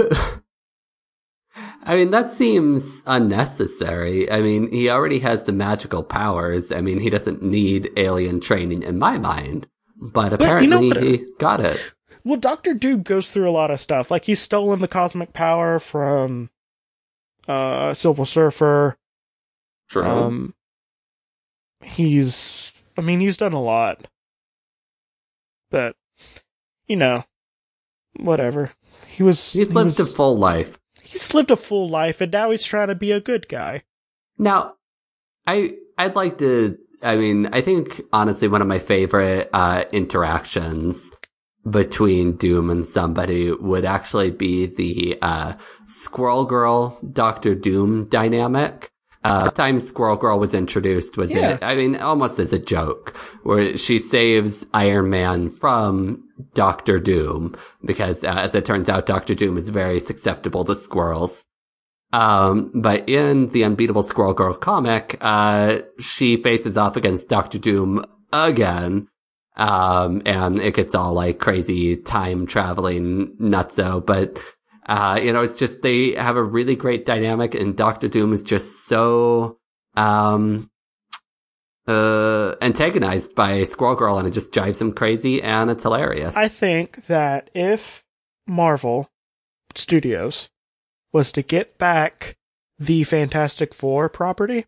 I 1.84 1.94
mean, 1.94 2.10
that 2.10 2.32
seems 2.32 3.02
unnecessary. 3.06 4.30
I 4.30 4.42
mean, 4.42 4.70
he 4.72 4.90
already 4.90 5.20
has 5.20 5.44
the 5.44 5.52
magical 5.52 6.02
powers. 6.02 6.72
I 6.72 6.80
mean, 6.80 6.98
he 6.98 7.08
doesn't 7.08 7.42
need 7.42 7.90
alien 7.96 8.40
training 8.40 8.82
in 8.82 8.98
my 8.98 9.18
mind. 9.18 9.68
But 9.98 10.32
you 10.32 10.38
know 10.66 10.78
apparently 10.78 11.18
he 11.18 11.24
got 11.38 11.60
it. 11.60 11.80
Well, 12.26 12.40
Doctor 12.40 12.74
Doom 12.74 13.02
goes 13.04 13.30
through 13.30 13.48
a 13.48 13.52
lot 13.52 13.70
of 13.70 13.80
stuff. 13.80 14.10
Like 14.10 14.24
he's 14.24 14.40
stolen 14.40 14.80
the 14.80 14.88
cosmic 14.88 15.32
power 15.32 15.78
from 15.78 16.50
uh 17.46 17.94
Silver 17.94 18.24
Surfer. 18.24 18.96
True. 19.88 20.02
Um 20.02 20.54
he's 21.84 22.72
I 22.98 23.00
mean, 23.02 23.20
he's 23.20 23.36
done 23.36 23.52
a 23.52 23.62
lot. 23.62 24.08
But 25.70 25.94
you 26.88 26.96
know, 26.96 27.24
whatever. 28.18 28.70
He 29.06 29.22
was 29.22 29.52
He's 29.52 29.68
he 29.68 29.74
lived 29.74 29.98
was- 29.98 30.10
a 30.10 30.12
full 30.12 30.36
life. 30.36 30.78
he's 31.02 31.32
lived 31.32 31.52
a 31.52 31.56
full 31.56 31.88
life 31.88 32.20
and 32.20 32.32
now 32.32 32.50
he's 32.50 32.64
trying 32.64 32.88
to 32.88 32.94
be 32.96 33.12
a 33.12 33.20
good 33.20 33.48
guy. 33.48 33.84
Now, 34.36 34.74
I 35.46 35.74
I'd 35.96 36.16
like 36.16 36.38
to. 36.38 36.76
I 37.02 37.14
mean, 37.16 37.46
I 37.52 37.60
think 37.60 38.00
honestly, 38.12 38.48
one 38.48 38.62
of 38.62 38.66
my 38.68 38.78
favorite 38.80 39.48
uh, 39.52 39.84
interactions 39.92 41.10
between 41.68 42.36
Doom 42.36 42.70
and 42.70 42.86
somebody 42.86 43.50
would 43.52 43.84
actually 43.84 44.30
be 44.30 44.66
the 44.66 45.18
uh, 45.22 45.54
Squirrel 45.86 46.44
Girl 46.44 46.98
Doctor 47.12 47.54
Doom 47.54 48.08
dynamic. 48.08 48.90
Uh, 49.24 49.44
the 49.44 49.50
time 49.50 49.80
Squirrel 49.80 50.16
Girl 50.16 50.38
was 50.38 50.54
introduced 50.54 51.16
was, 51.16 51.34
Yeah. 51.34 51.54
it, 51.54 51.62
I 51.62 51.74
mean, 51.74 51.96
almost 51.96 52.38
as 52.38 52.52
a 52.52 52.60
joke, 52.60 53.16
where 53.42 53.76
she 53.76 53.98
saves 53.98 54.64
Iron 54.72 55.10
Man 55.10 55.50
from 55.50 56.22
Doctor 56.54 57.00
Doom 57.00 57.56
because, 57.84 58.22
uh, 58.22 58.28
as 58.28 58.54
it 58.54 58.64
turns 58.64 58.88
out, 58.88 59.06
Doctor 59.06 59.34
Doom 59.34 59.56
is 59.56 59.68
very 59.68 59.98
susceptible 59.98 60.64
to 60.64 60.76
squirrels. 60.76 61.44
Um, 62.12 62.70
but 62.74 63.08
in 63.08 63.48
the 63.48 63.64
Unbeatable 63.64 64.04
Squirrel 64.04 64.32
Girl 64.32 64.54
comic, 64.54 65.18
uh, 65.20 65.78
she 65.98 66.36
faces 66.40 66.76
off 66.76 66.96
against 66.96 67.28
Doctor 67.28 67.58
Doom 67.58 68.04
again. 68.32 69.08
Um, 69.56 70.22
and 70.26 70.60
it 70.60 70.74
gets 70.74 70.94
all 70.94 71.14
like 71.14 71.38
crazy 71.38 71.96
time 71.96 72.46
traveling 72.46 73.36
nutso, 73.40 74.04
but, 74.04 74.38
uh, 74.86 75.18
you 75.22 75.32
know, 75.32 75.42
it's 75.42 75.58
just, 75.58 75.80
they 75.80 76.12
have 76.12 76.36
a 76.36 76.42
really 76.42 76.76
great 76.76 77.06
dynamic 77.06 77.54
and 77.54 77.74
Doctor 77.74 78.06
Doom 78.08 78.34
is 78.34 78.42
just 78.42 78.86
so, 78.86 79.58
um, 79.96 80.70
uh, 81.88 82.54
antagonized 82.60 83.34
by 83.34 83.64
Squirrel 83.64 83.94
Girl 83.94 84.18
and 84.18 84.28
it 84.28 84.32
just 84.32 84.52
drives 84.52 84.80
him 84.80 84.92
crazy 84.92 85.42
and 85.42 85.70
it's 85.70 85.84
hilarious. 85.84 86.36
I 86.36 86.48
think 86.48 87.06
that 87.06 87.48
if 87.54 88.04
Marvel 88.46 89.08
Studios 89.74 90.50
was 91.12 91.32
to 91.32 91.42
get 91.42 91.78
back 91.78 92.36
the 92.78 93.04
Fantastic 93.04 93.72
Four 93.72 94.10
property, 94.10 94.66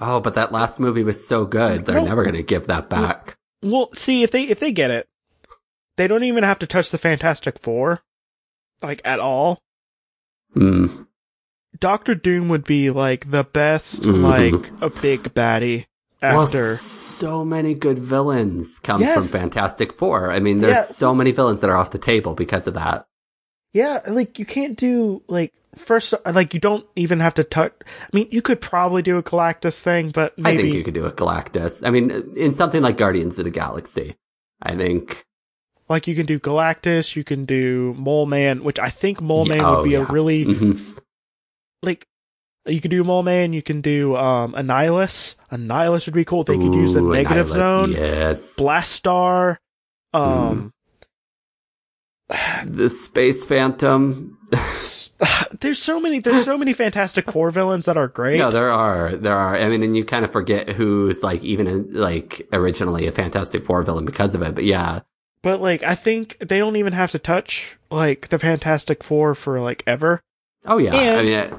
oh, 0.00 0.20
but 0.20 0.34
that 0.34 0.52
last 0.52 0.78
movie 0.78 1.02
was 1.02 1.26
so 1.26 1.46
good. 1.46 1.86
They're 1.86 2.02
never 2.02 2.24
going 2.24 2.36
to 2.36 2.42
give 2.42 2.66
that 2.66 2.90
back. 2.90 3.38
Well, 3.62 3.90
see 3.94 4.22
if 4.22 4.30
they 4.30 4.44
if 4.44 4.60
they 4.60 4.72
get 4.72 4.90
it, 4.90 5.08
they 5.96 6.06
don't 6.08 6.24
even 6.24 6.44
have 6.44 6.58
to 6.60 6.66
touch 6.66 6.90
the 6.90 6.98
Fantastic 6.98 7.58
Four, 7.58 8.02
like 8.82 9.00
at 9.04 9.20
all. 9.20 9.60
Hmm. 10.54 11.02
Doctor 11.78 12.14
Doom 12.14 12.48
would 12.48 12.64
be 12.64 12.90
like 12.90 13.30
the 13.30 13.44
best, 13.44 14.02
Mhm. 14.02 14.22
like 14.22 14.70
a 14.82 14.90
big 15.00 15.22
baddie 15.34 15.86
after. 16.20 16.58
Well, 16.58 16.76
so 16.76 17.44
many 17.44 17.74
good 17.74 17.98
villains 17.98 18.78
come 18.80 19.00
Yes. 19.00 19.16
from 19.16 19.28
Fantastic 19.28 19.92
Four. 19.94 20.30
I 20.30 20.38
mean, 20.40 20.60
there's 20.60 20.74
Yeah. 20.74 20.82
so 20.84 21.14
many 21.14 21.32
villains 21.32 21.60
that 21.60 21.70
are 21.70 21.76
off 21.76 21.90
the 21.90 21.98
table 21.98 22.34
because 22.34 22.66
of 22.66 22.74
that. 22.74 23.06
Yeah, 23.72 24.00
like 24.06 24.38
you 24.38 24.44
can't 24.44 24.76
do 24.76 25.22
like 25.28 25.54
first 25.76 26.14
like 26.26 26.54
you 26.54 26.60
don't 26.60 26.86
even 26.96 27.20
have 27.20 27.34
to 27.34 27.44
touch. 27.44 27.72
I 27.86 28.08
mean, 28.16 28.28
you 28.30 28.42
could 28.42 28.60
probably 28.60 29.02
do 29.02 29.18
a 29.18 29.22
Galactus 29.22 29.78
thing, 29.80 30.10
but 30.10 30.36
maybe 30.38 30.58
I 30.58 30.62
think 30.62 30.74
you 30.74 30.84
could 30.84 30.94
do 30.94 31.06
a 31.06 31.12
Galactus. 31.12 31.86
I 31.86 31.90
mean, 31.90 32.10
in 32.36 32.52
something 32.52 32.82
like 32.82 32.96
Guardians 32.96 33.38
of 33.38 33.44
the 33.44 33.50
Galaxy, 33.50 34.14
I 34.62 34.74
think. 34.76 35.24
like 35.88 36.06
you 36.06 36.14
can 36.14 36.26
do 36.26 36.38
Galactus, 36.38 37.16
you 37.16 37.24
can 37.24 37.44
do 37.44 37.94
Mole 37.98 38.26
Man, 38.26 38.64
which 38.64 38.78
I 38.78 38.88
think 38.90 39.20
Mole 39.20 39.44
Man 39.46 39.60
oh, 39.60 39.76
would 39.78 39.84
be 39.84 39.90
yeah. 39.90 40.06
a 40.08 40.12
really 40.12 40.44
Mhm. 40.46 40.98
like. 41.82 42.06
You 42.64 42.80
can 42.80 42.90
do 42.92 43.02
Mole 43.02 43.24
Man, 43.24 43.52
you 43.52 43.60
can 43.60 43.80
do 43.80 44.14
um 44.14 44.52
Annihilus. 44.54 45.34
Annihilus 45.50 46.06
would 46.06 46.14
be 46.14 46.24
cool. 46.24 46.44
They 46.44 46.56
could 46.56 46.74
use 46.74 46.94
the 46.94 47.02
negative 47.02 47.48
Annihilus, 47.48 47.52
zone, 47.54 47.92
Yes. 47.92 48.56
Blastar. 48.56 49.56
Um, 50.14 50.72
The 52.64 52.88
Space 52.90 53.44
Phantom. 53.44 54.38
there's 55.60 55.78
so 55.82 56.00
many. 56.00 56.18
There's 56.20 56.44
so 56.44 56.56
many 56.58 56.72
Fantastic 56.72 57.30
Four 57.30 57.50
villains 57.50 57.86
that 57.86 57.96
are 57.96 58.08
great. 58.08 58.38
No, 58.38 58.50
there 58.50 58.70
are. 58.70 59.16
There 59.16 59.36
are. 59.36 59.56
I 59.56 59.68
mean, 59.68 59.82
and 59.82 59.96
you 59.96 60.04
kind 60.04 60.24
of 60.24 60.32
forget 60.32 60.70
who's 60.72 61.22
like 61.22 61.42
even 61.42 61.92
like 61.92 62.46
originally 62.52 63.06
a 63.06 63.12
Fantastic 63.12 63.64
Four 63.64 63.82
villain 63.82 64.04
because 64.04 64.34
of 64.34 64.42
it. 64.42 64.54
But 64.54 64.64
yeah. 64.64 65.00
But 65.42 65.60
like, 65.60 65.82
I 65.82 65.94
think 65.94 66.36
they 66.38 66.58
don't 66.58 66.76
even 66.76 66.92
have 66.92 67.10
to 67.12 67.18
touch 67.18 67.78
like 67.90 68.28
the 68.28 68.38
Fantastic 68.38 69.02
Four 69.02 69.34
for 69.34 69.60
like 69.60 69.82
ever. 69.86 70.20
Oh 70.64 70.78
yeah. 70.78 70.94
I 70.94 71.02
And- 71.02 71.26
mean, 71.26 71.38
it- 71.38 71.52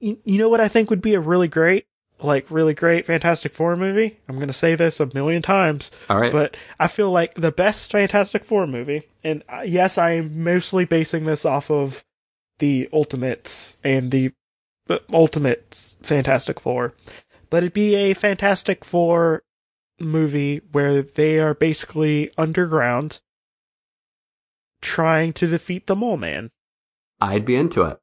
You, 0.00 0.18
you 0.24 0.38
know 0.38 0.48
what 0.50 0.60
I 0.60 0.68
think 0.68 0.90
would 0.90 1.00
be 1.00 1.14
a 1.14 1.20
really 1.20 1.48
great, 1.48 1.86
like 2.20 2.50
really 2.50 2.74
great 2.74 3.06
Fantastic 3.06 3.52
Four 3.52 3.76
movie? 3.76 4.18
I'm 4.28 4.38
gonna 4.38 4.52
say 4.52 4.74
this 4.74 5.00
a 5.00 5.10
million 5.14 5.42
times, 5.42 5.90
all 6.08 6.20
right. 6.20 6.32
but 6.32 6.56
I 6.78 6.88
feel 6.88 7.10
like 7.10 7.34
the 7.34 7.52
best 7.52 7.92
Fantastic 7.92 8.44
Four 8.44 8.66
movie, 8.66 9.02
and 9.22 9.42
uh, 9.48 9.62
yes, 9.64 9.98
I'm 9.98 10.42
mostly 10.42 10.84
basing 10.84 11.24
this 11.24 11.44
off 11.44 11.70
of 11.70 12.04
the 12.58 12.88
Ultimates 12.92 13.76
and 13.84 14.10
the 14.10 14.32
Ultimates 15.12 15.96
Fantastic 16.02 16.60
Four, 16.60 16.94
but 17.50 17.58
it'd 17.58 17.72
be 17.72 17.94
a 17.94 18.14
Fantastic 18.14 18.84
Four 18.84 19.42
movie 19.98 20.60
where 20.72 21.02
they 21.02 21.38
are 21.38 21.54
basically 21.54 22.30
underground 22.36 23.20
trying 24.80 25.32
to 25.34 25.46
defeat 25.46 25.86
the 25.86 25.96
Mole 25.96 26.16
Man. 26.16 26.50
I'd 27.20 27.44
be 27.44 27.56
into 27.56 27.82
it. 27.82 27.98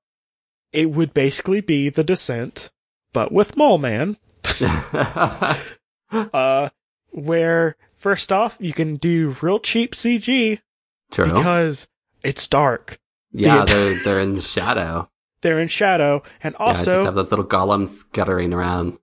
It 0.71 0.89
would 0.91 1.13
basically 1.13 1.61
be 1.61 1.89
the 1.89 2.03
Descent, 2.03 2.71
but 3.13 3.31
with 3.31 3.55
Mole 3.55 3.77
Man. 3.77 4.17
Uh, 6.11 6.69
where 7.09 7.75
first 7.95 8.31
off 8.31 8.55
you 8.59 8.71
can 8.71 8.97
do 8.97 9.35
real 9.41 9.59
cheap 9.59 9.95
CG 9.95 10.59
True. 11.11 11.25
because 11.25 11.87
it's 12.23 12.47
dark. 12.47 12.99
yeah, 13.31 13.65
the- 13.65 13.73
they're 13.73 13.95
they're 14.03 14.19
in 14.19 14.33
the 14.35 14.41
shadow. 14.41 15.09
They're 15.41 15.59
in 15.59 15.67
shadow, 15.69 16.21
and 16.43 16.55
yeah, 16.59 16.73
just 16.73 16.87
also 16.87 17.05
have 17.05 17.15
those 17.15 17.31
little 17.31 17.45
golems 17.45 17.89
scuttering 17.89 18.53
around. 18.53 18.99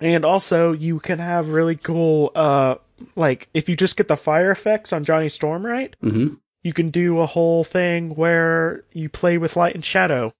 and 0.00 0.24
also 0.24 0.72
you 0.72 0.98
can 0.98 1.18
have 1.18 1.48
really 1.50 1.76
cool 1.76 2.32
uh 2.34 2.76
like 3.16 3.48
if 3.52 3.68
you 3.68 3.76
just 3.76 3.96
get 3.98 4.08
the 4.08 4.16
fire 4.16 4.50
effects 4.50 4.92
on 4.94 5.04
Johnny 5.04 5.28
Storm 5.28 5.66
right, 5.66 5.94
hmm 6.00 6.34
you 6.62 6.72
can 6.72 6.88
do 6.90 7.20
a 7.20 7.26
whole 7.26 7.62
thing 7.64 8.14
where 8.16 8.82
you 8.92 9.08
play 9.10 9.36
with 9.38 9.56
light 9.56 9.74
and 9.74 9.84
shadow, 9.84 10.32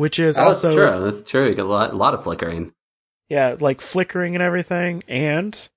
which 0.00 0.18
is 0.18 0.36
That's 0.36 0.64
also 0.64 0.72
true. 0.72 1.04
That's 1.04 1.22
true. 1.22 1.46
You 1.48 1.54
get 1.54 1.66
a 1.66 1.68
lot, 1.68 1.92
a 1.92 1.96
lot 1.96 2.14
of 2.14 2.24
flickering. 2.24 2.72
yeah 3.28 3.56
like 3.60 3.82
flickering 3.82 4.34
and 4.34 4.42
everything, 4.42 5.02
and 5.06 5.68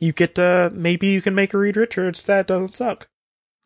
you 0.00 0.12
get 0.12 0.34
to 0.36 0.70
maybe 0.74 1.08
you 1.08 1.20
can 1.20 1.34
make 1.34 1.52
a 1.52 1.58
Reed 1.58 1.76
Richards 1.76 2.24
that 2.24 2.46
doesn't 2.46 2.74
suck. 2.76 3.08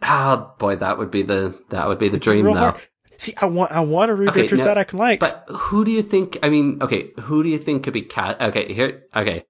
Oh 0.02 0.52
boy, 0.58 0.76
that 0.76 0.98
would 0.98 1.12
be 1.12 1.22
the 1.22 1.54
that 1.68 1.86
would 1.86 1.98
be 2.00 2.08
the 2.08 2.18
dream 2.18 2.46
Real 2.46 2.54
though. 2.54 2.60
hard. 2.60 2.80
See, 3.18 3.34
I 3.40 3.46
want 3.46 3.70
I 3.70 3.80
want 3.80 4.10
a 4.10 4.14
Reed 4.14 4.30
Okay, 4.30 4.42
Richards 4.42 4.58
no, 4.60 4.64
that 4.64 4.78
I 4.78 4.84
can 4.84 4.98
like. 4.98 5.20
But 5.20 5.44
who 5.48 5.84
do 5.84 5.92
you 5.92 6.02
think? 6.02 6.38
I 6.42 6.48
mean, 6.48 6.82
okay, 6.82 7.10
who 7.20 7.42
do 7.44 7.48
you 7.48 7.58
think 7.58 7.84
could 7.84 7.92
be 7.92 8.02
cat? 8.02 8.40
Okay, 8.40 8.72
here. 8.72 9.04
Okay, 9.14 9.44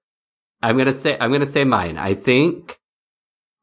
I'm 0.61 0.77
gonna 0.77 0.93
say 0.93 1.17
I'm 1.19 1.31
gonna 1.31 1.45
say 1.47 1.63
mine. 1.63 1.97
I 1.97 2.13
think, 2.13 2.77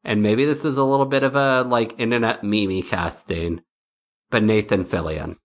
and 0.03 0.21
maybe 0.21 0.43
this 0.45 0.65
is 0.65 0.75
a 0.75 0.83
little 0.83 1.05
bit 1.05 1.23
of 1.23 1.35
a 1.37 1.61
like 1.61 1.97
internet 1.97 2.43
meme 2.43 2.81
casting, 2.81 3.61
but 4.31 4.43
Nathan 4.43 4.83
Fillion. 4.83 5.37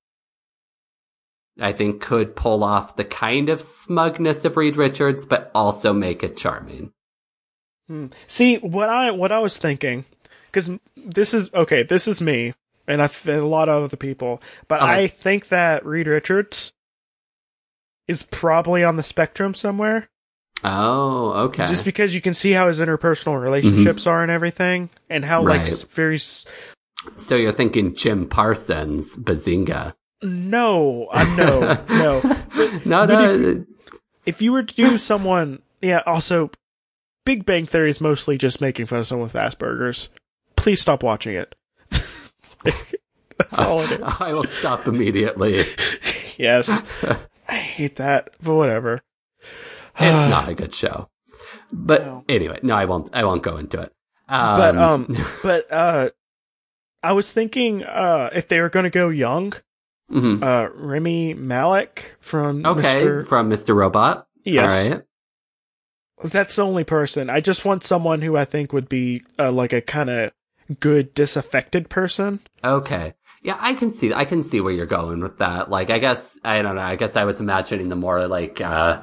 I 1.61 1.73
think 1.73 2.01
could 2.01 2.35
pull 2.35 2.65
off 2.65 2.97
the 2.97 3.05
kind 3.05 3.49
of 3.49 3.61
smugness 3.63 4.45
of 4.45 4.57
Reed 4.57 4.77
Richards, 4.77 5.25
but 5.25 5.51
also 5.55 5.93
make 5.93 6.23
it 6.25 6.37
charming. 6.37 6.93
Hmm. 7.89 8.07
See 8.27 8.57
what 8.59 8.89
I 8.89 9.11
what 9.13 9.31
I 9.33 9.39
was 9.41 9.59
thinking, 9.59 10.05
because 10.47 10.71
this 10.97 11.33
is 11.35 11.53
okay. 11.55 11.83
This 11.83 12.09
is 12.09 12.21
me, 12.21 12.55
and 12.89 13.01
I 13.03 13.07
th- 13.09 13.39
a 13.39 13.45
lot 13.47 13.69
of 13.69 13.85
other 13.85 13.97
people, 13.97 14.43
but 14.69 14.83
Okay. 14.83 15.05
I 15.05 15.07
think 15.07 15.49
that 15.49 15.85
Reed 15.87 16.07
Richards 16.09 16.73
is 18.09 18.23
probably 18.23 18.83
on 18.85 18.97
the 18.97 19.03
spectrum 19.03 19.55
somewhere. 19.55 20.09
Oh, 20.63 21.33
okay. 21.47 21.67
Just 21.67 21.85
because 21.85 22.15
you 22.15 22.21
can 22.23 22.33
see 22.35 22.53
how 22.53 22.69
his 22.69 22.81
interpersonal 22.81 23.41
relationships 23.43 24.07
are 24.07 24.23
and 24.23 24.31
everything, 24.31 24.89
and 25.11 25.25
how 25.25 25.43
like 25.43 25.61
Right. 25.61 25.69
s- 25.69 25.83
very 25.83 26.17
s- 26.17 26.47
so 27.17 27.37
you're 27.37 27.53
thinking 27.53 27.95
Jim 27.95 28.27
Parsons, 28.27 29.15
Bazinga? 29.17 29.95
No, 30.25 31.07
uh, 31.13 31.25
no, 31.37 31.61
no. 31.89 32.21
no, 32.85 33.07
But 33.07 33.09
no. 33.09 33.65
If 34.27 34.41
you 34.43 34.53
were 34.53 34.63
to 34.63 34.75
do 34.75 34.99
someone, 34.99 35.61
yeah. 35.83 36.03
Also, 36.07 36.51
Big 37.25 37.45
Bang 37.45 37.67
Theory 37.67 37.91
is 37.91 38.01
mostly 38.01 38.39
just 38.39 38.61
making 38.61 38.87
fun 38.87 38.99
of 39.01 39.07
someone 39.07 39.25
with 39.25 39.35
Asperger's. 39.35 40.09
Please 40.57 40.81
stop 40.81 41.03
watching 41.03 41.35
it. 41.35 41.55
That's 42.65 43.59
all 43.59 43.81
it 43.81 43.91
is. 43.93 44.01
I 44.21 44.33
will 44.33 44.45
stop 44.45 44.87
immediately. 44.87 45.63
Yes. 46.39 46.69
I 47.49 47.55
hate 47.55 47.97
that, 47.97 48.31
but 48.43 48.55
whatever. 48.55 49.03
It's 49.99 50.31
not 50.31 50.49
a 50.49 50.55
good 50.55 50.75
show. 50.75 51.09
But 51.73 52.03
No. 52.03 52.25
anyway, 52.29 52.61
no, 52.63 52.75
I 52.75 52.85
won't. 52.87 53.11
I 53.13 53.25
won't 53.25 53.43
go 53.43 53.57
into 53.57 53.81
it. 53.83 53.93
Um, 54.29 54.57
But 54.57 54.77
um 54.79 55.17
but 55.43 55.71
uh 55.73 56.11
I 57.03 57.13
was 57.13 57.31
thinking 57.33 57.83
uh, 57.85 58.31
if 58.33 58.49
they 58.49 58.61
were 58.63 58.71
going 58.71 58.85
to 58.85 58.91
go 58.91 59.11
young, 59.11 59.53
hmm 60.11 60.43
uh, 60.43 60.69
Rami 60.75 61.35
Malek 61.35 62.17
from 62.21 62.65
Okay, 62.65 63.03
Mr. 63.03 63.27
from 63.27 63.51
Mr. 63.51 63.75
Robot. 63.75 64.27
Yes. 64.45 64.63
All 64.63 64.69
right. 64.69 65.03
That's 66.31 66.57
the 66.57 66.65
only 66.65 66.85
person. 66.85 67.29
I 67.29 67.41
just 67.41 67.65
want 67.65 67.83
someone 67.83 68.23
who 68.23 68.37
I 68.37 68.45
think 68.45 68.73
would 68.73 68.89
be 68.89 69.23
uh, 69.39 69.51
like 69.51 69.73
a 69.73 69.81
kind 69.81 70.09
of 70.11 70.33
good 70.81 71.13
disaffected 71.15 71.89
person. 71.89 72.41
Okay. 72.63 73.15
Yeah, 73.43 73.57
I 73.61 73.75
can 73.75 73.91
see 73.91 74.13
I 74.13 74.25
can 74.25 74.43
see 74.43 74.61
where 74.61 74.73
you're 74.73 74.87
going 74.87 75.21
with 75.21 75.39
that. 75.39 75.71
Like 75.71 75.91
I 75.91 75.99
guess 75.99 76.39
I 76.45 76.63
don't 76.63 76.77
know, 76.77 76.81
I 76.83 76.97
guess 76.97 77.17
I 77.17 77.25
was 77.25 77.41
imagining 77.41 77.89
the 77.89 77.97
more 77.97 78.27
like 78.27 78.61
uh 78.61 79.03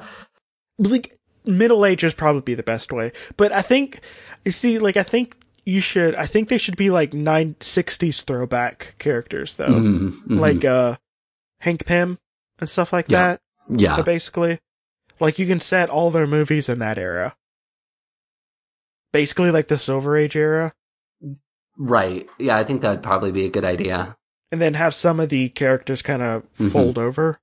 Like 0.78 1.14
middle 1.44 1.84
age 1.86 2.02
is 2.02 2.14
probably 2.14 2.54
the 2.54 2.62
best 2.62 2.92
way, 2.92 3.12
but 3.36 3.52
I 3.52 3.62
think 3.62 4.00
you 4.44 4.50
see, 4.50 4.78
like 4.78 4.96
I 4.96 5.04
think 5.04 5.36
you 5.64 5.80
should. 5.80 6.14
I 6.16 6.26
think 6.26 6.48
they 6.48 6.58
should 6.58 6.76
be 6.76 6.90
like 6.90 7.12
nine 7.14 7.56
sixties 7.60 8.20
throwback 8.20 8.94
characters 8.98 9.56
though, 9.56 9.68
mhm, 9.68 10.12
mhm. 10.26 10.38
like 10.40 10.64
uh 10.64 10.96
Hank 11.60 11.86
Pym 11.86 12.18
and 12.58 12.68
stuff 12.68 12.92
like 12.92 13.08
Yeah. 13.08 13.36
that. 13.68 13.80
yeah. 13.80 14.02
basically. 14.02 14.58
Like 15.20 15.38
you 15.38 15.46
can 15.46 15.60
set 15.60 15.88
all 15.90 16.10
their 16.10 16.26
movies 16.26 16.68
in 16.68 16.80
that 16.80 16.98
era. 16.98 17.36
Basically 19.12 19.50
like 19.50 19.68
the 19.68 19.78
Silver 19.78 20.16
Age 20.16 20.36
era. 20.36 20.72
Right. 21.76 22.28
Yeah, 22.38 22.56
I 22.56 22.64
think 22.64 22.80
that 22.82 22.90
would 22.90 23.02
probably 23.02 23.32
be 23.32 23.44
a 23.44 23.50
good 23.50 23.64
idea. 23.64 24.16
And 24.50 24.60
then 24.60 24.74
have 24.74 24.94
some 24.94 25.20
of 25.20 25.28
the 25.28 25.48
characters 25.50 26.02
kind 26.02 26.22
of 26.22 26.42
Mhm. 26.58 26.72
fold 26.72 26.98
over. 26.98 27.38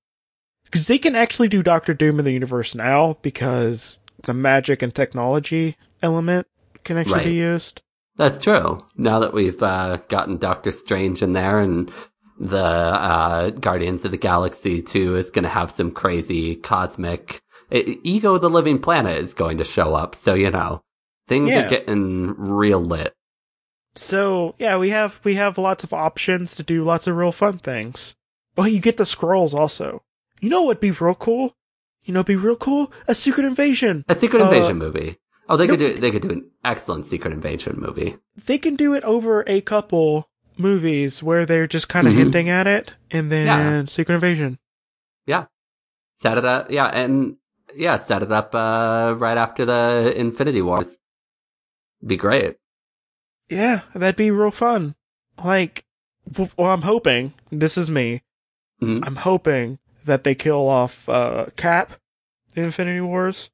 Because 0.65 0.87
they 0.87 0.97
can 0.99 1.15
actually 1.15 1.47
do 1.47 1.63
Doctor 1.63 1.93
Doom 1.93 2.19
in 2.19 2.25
the 2.25 2.31
universe 2.33 2.75
now 2.75 3.17
because 3.21 3.97
the 4.23 4.33
magic 4.33 4.81
and 4.81 4.93
technology 4.93 5.75
element 6.01 6.47
can 6.83 6.97
actually 6.97 7.15
Right. 7.15 7.25
be 7.25 7.33
used. 7.33 7.81
That's 8.19 8.37
true. 8.37 8.85
Now 8.97 9.19
that 9.19 9.33
we've 9.33 9.61
uh, 9.63 9.97
gotten 10.09 10.37
Doctor 10.37 10.71
Strange 10.73 11.23
in 11.23 11.31
there 11.33 11.59
and 11.59 11.89
the 12.37 12.57
uh, 12.57 13.49
Guardians 13.51 14.03
of 14.05 14.11
the 14.11 14.17
Galaxy 14.17 14.81
2 14.81 15.15
is 15.15 15.31
going 15.31 15.43
to 15.43 15.49
have 15.49 15.71
some 15.71 15.89
crazy 15.91 16.55
cosmic 16.55 17.41
Ego 17.71 18.37
the 18.37 18.49
Living 18.49 18.79
Planet 18.79 19.17
is 19.19 19.33
going 19.33 19.57
to 19.59 19.63
show 19.63 19.93
up. 19.95 20.15
So, 20.15 20.33
you 20.33 20.51
know, 20.51 20.81
things 21.27 21.49
Yeah. 21.51 21.65
are 21.65 21.69
getting 21.69 22.35
real 22.37 22.81
lit. 22.81 23.13
So 23.95 24.53
yeah, 24.59 24.77
we 24.77 24.89
have 24.91 25.19
we 25.23 25.35
have 25.35 25.57
lots 25.57 25.83
of 25.83 25.93
options 25.93 26.55
to 26.55 26.63
do 26.63 26.83
lots 26.83 27.07
of 27.07 27.15
real 27.15 27.31
fun 27.31 27.57
things. 27.57 28.15
Oh, 28.57 28.65
you 28.65 28.79
get 28.79 28.97
the 28.97 29.05
scrolls 29.05 29.53
also. 29.53 30.03
You 30.41 30.49
know 30.49 30.63
what'd 30.63 30.79
be 30.81 30.91
real 30.91 31.15
cool? 31.15 31.55
You 32.03 32.13
know, 32.13 32.23
be 32.23 32.35
real 32.35 32.55
cool? 32.55 32.91
A 33.07 33.15
Secret 33.15 33.45
Invasion. 33.45 34.03
A 34.07 34.15
Secret 34.15 34.41
Uh, 34.41 34.45
Invasion 34.45 34.77
movie. 34.77 35.17
Oh, 35.51 35.57
they 35.57 35.67
could 35.67 35.79
do 35.79 35.93
they 35.95 36.11
could 36.11 36.21
do 36.21 36.29
an 36.29 36.49
excellent 36.63 37.05
Secret 37.07 37.33
Invasion 37.33 37.75
movie. 37.79 38.17
they 38.45 38.57
can 38.57 38.75
do 38.75 38.93
it 38.93 39.03
over 39.03 39.43
a 39.47 39.61
couple 39.61 40.29
movies 40.57 41.23
where 41.23 41.45
they're 41.45 41.67
just 41.67 41.89
kind 41.89 42.07
of 42.07 42.13
Mhm. 42.13 42.17
hinting 42.17 42.49
at 42.49 42.67
it, 42.67 42.93
and 43.11 43.31
then 43.31 43.47
Yeah. 43.47 43.85
Secret 43.85 44.15
Invasion. 44.15 44.59
Yeah, 45.25 45.45
set 46.17 46.37
it 46.37 46.45
up, 46.45 46.69
yeah, 46.69 46.85
and 46.87 47.37
yeah, 47.75 47.97
set 47.97 48.21
it 48.23 48.31
up 48.31 48.53
uh, 48.53 49.15
right 49.17 49.37
after 49.37 49.65
the 49.65 50.13
Infinity 50.15 50.61
Wars. 50.61 50.97
Be 52.05 52.15
great. 52.17 52.57
Yeah, 53.49 53.81
that'd 53.95 54.15
be 54.15 54.31
real 54.31 54.51
fun. 54.51 54.95
Like, 55.43 55.85
well, 56.37 56.71
I'm 56.71 56.83
hoping 56.83 57.33
this 57.51 57.77
is 57.77 57.89
me. 57.89 58.21
Mhm. 58.81 59.05
I'm 59.05 59.15
hoping 59.17 59.79
that 60.05 60.23
they 60.23 60.35
kill 60.35 60.67
off 60.67 61.07
uh, 61.09 61.47
Cap 61.55 61.93
in 62.55 62.65
Infinity 62.65 63.01
Wars 63.01 63.49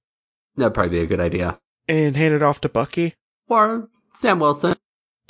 That'd 0.57 0.73
probably 0.73 0.91
be 0.97 1.03
a 1.03 1.05
good 1.07 1.19
idea. 1.19 1.59
And 1.87 2.15
hand 2.15 2.33
it 2.33 2.43
off 2.43 2.61
to 2.61 2.69
Bucky. 2.69 3.15
Or 3.47 3.89
Sam 4.13 4.39
Wilson. 4.39 4.75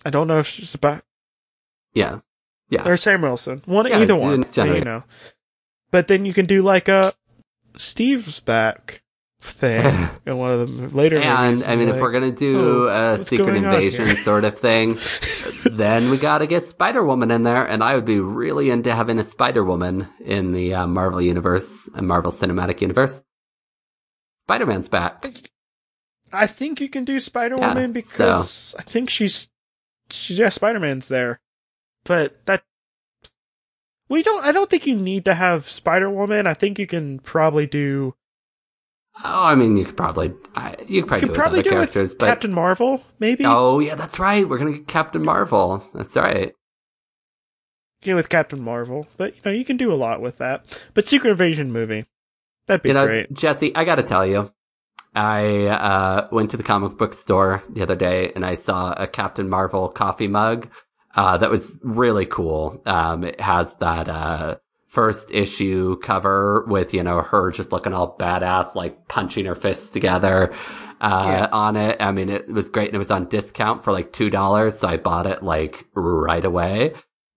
I 0.05 0.09
don't 0.09 0.27
know 0.27 0.39
if 0.39 0.47
she's 0.47 0.75
about 0.75 1.03
Yeah, 1.93 2.19
yeah. 2.69 2.87
or 2.87 2.97
Sam 2.97 3.21
Wilson. 3.21 3.61
One, 3.65 3.87
Yeah, 3.87 3.99
either 3.99 4.15
one. 4.15 4.43
You 4.55 4.81
know. 4.81 5.03
But 5.91 6.07
then 6.07 6.25
you 6.25 6.33
can 6.33 6.45
do 6.45 6.61
like 6.61 6.87
a 6.87 7.13
Steve's 7.77 8.39
back 8.39 9.01
thing 9.41 10.09
in 10.25 10.37
one 10.37 10.51
of 10.51 10.59
the 10.59 10.87
later 10.95 11.19
And. 11.19 11.63
I 11.63 11.75
mean, 11.75 11.89
if 11.89 11.99
we're 11.99 12.11
gonna 12.11 12.31
do 12.31 12.89
oh, 12.89 13.15
a 13.15 13.23
Secret 13.23 13.55
Invasion 13.55 14.15
sort 14.17 14.43
of 14.43 14.59
thing, 14.59 14.97
then 15.65 16.09
we 16.09 16.17
gotta 16.17 16.47
get 16.47 16.63
Spider 16.63 17.03
Woman 17.03 17.31
in 17.31 17.43
there, 17.43 17.65
and 17.65 17.83
I 17.83 17.95
would 17.95 18.05
be 18.05 18.19
really 18.19 18.69
into 18.69 18.93
having 18.93 19.19
a 19.19 19.23
Spider 19.23 19.63
Woman 19.63 20.07
in 20.19 20.51
the 20.51 20.73
uh, 20.73 20.87
Marvel 20.87 21.21
universe, 21.21 21.89
uh, 21.95 22.01
Marvel 22.01 22.31
Cinematic 22.31 22.81
Universe. 22.81 23.21
Spider 24.43 24.65
Man's 24.65 24.89
back. 24.89 25.49
I 26.35 26.47
think 26.47 26.79
you 26.81 26.89
can 26.89 27.05
do 27.05 27.19
Spider 27.19 27.57
Yeah, 27.57 27.69
Woman 27.69 27.91
because 27.93 28.75
I 28.77 28.83
think 28.83 29.09
she's 29.09 29.49
she's 30.09 30.37
yeah 30.37 30.49
Spider 30.49 30.79
Man's 30.79 31.07
there, 31.07 31.39
but 32.03 32.45
that 32.45 32.63
we 34.09 34.21
don't. 34.21 34.43
I 34.43 34.51
don't 34.51 34.69
think 34.69 34.85
you 34.85 34.95
need 34.95 35.25
to 35.25 35.33
have 35.33 35.67
Spider 35.69 36.09
Woman. 36.09 36.45
I 36.47 36.53
think 36.53 36.77
you 36.77 36.87
can 36.87 37.19
probably 37.19 37.65
do. 37.65 38.15
Oh, 39.23 39.45
I 39.45 39.55
mean, 39.55 39.77
you 39.77 39.85
could 39.85 39.95
probably, 39.95 40.33
I, 40.55 40.75
you 40.87 41.01
could 41.03 41.07
probably 41.07 41.21
You 41.21 41.27
could 41.27 41.27
do 41.27 41.31
it 41.31 41.33
probably 41.33 41.57
with 41.59 41.67
other 41.67 41.69
do 41.69 41.77
with 42.01 42.17
but 42.19 42.25
Captain 42.27 42.53
Marvel, 42.53 43.03
maybe. 43.19 43.45
oh 43.45 43.79
yeah, 43.79 43.95
that's 43.95 44.19
right. 44.19 44.47
We're 44.47 44.57
gonna 44.57 44.73
get 44.73 44.87
Captain 44.87 45.23
Marvel. 45.23 45.83
That's 45.93 46.15
right. 46.15 46.53
You 48.03 48.11
know, 48.11 48.17
with 48.17 48.29
Captain 48.29 48.61
Marvel, 48.61 49.07
but 49.17 49.35
you 49.35 49.41
know 49.45 49.51
you 49.51 49.65
can 49.65 49.77
do 49.77 49.91
a 49.91 49.95
lot 49.95 50.21
with 50.21 50.37
that. 50.37 50.65
But 50.93 51.07
Secret 51.07 51.31
Invasion 51.31 51.71
movie, 51.71 52.05
that'd 52.67 52.83
be 52.83 52.89
you 52.89 52.93
know, 52.93 53.07
great. 53.07 53.33
Jesse, 53.33 53.73
I 53.75 53.85
gotta 53.85 54.03
tell 54.03 54.25
you, 54.27 54.51
I 55.15 55.67
uh, 55.67 56.27
went 56.31 56.51
to 56.51 56.57
the 56.57 56.63
comic 56.63 56.97
book 56.97 57.13
store 57.13 57.63
the 57.69 57.81
other 57.81 57.95
day 57.95 58.31
and 58.35 58.45
I 58.45 58.55
saw 58.55 58.93
a 58.93 59.07
Captain 59.07 59.49
Marvel 59.49 59.89
coffee 59.89 60.27
mug 60.27 60.69
uh, 61.15 61.37
that 61.37 61.49
was 61.49 61.77
really 61.81 62.25
cool. 62.25 62.81
Um, 62.85 63.23
it 63.23 63.39
has 63.39 63.73
that 63.77 64.09
uh, 64.09 64.57
first 64.87 65.31
issue 65.31 65.97
cover 65.99 66.65
with 66.67 66.93
you 66.93 67.03
know 67.03 67.21
her 67.21 67.51
just 67.51 67.71
looking 67.71 67.93
all 67.93 68.17
badass, 68.17 68.75
like 68.75 69.07
punching 69.07 69.45
her 69.45 69.55
fists 69.55 69.89
together. 69.89 70.53
Uh, 71.01 71.25
Yeah. 71.27 71.47
on 71.51 71.75
it. 71.75 71.97
I 71.99 72.11
mean, 72.11 72.29
it 72.29 72.47
was 72.47 72.69
great 72.69 72.87
and 72.87 72.95
it 72.95 72.99
was 72.99 73.11
on 73.11 73.27
discount 73.27 73.83
for 73.83 73.91
like 73.91 74.13
$2. 74.13 74.73
So 74.73 74.87
I 74.87 74.95
bought 74.97 75.27
it 75.27 75.43
like 75.43 75.85
right 75.93 76.43
away. 76.43 76.93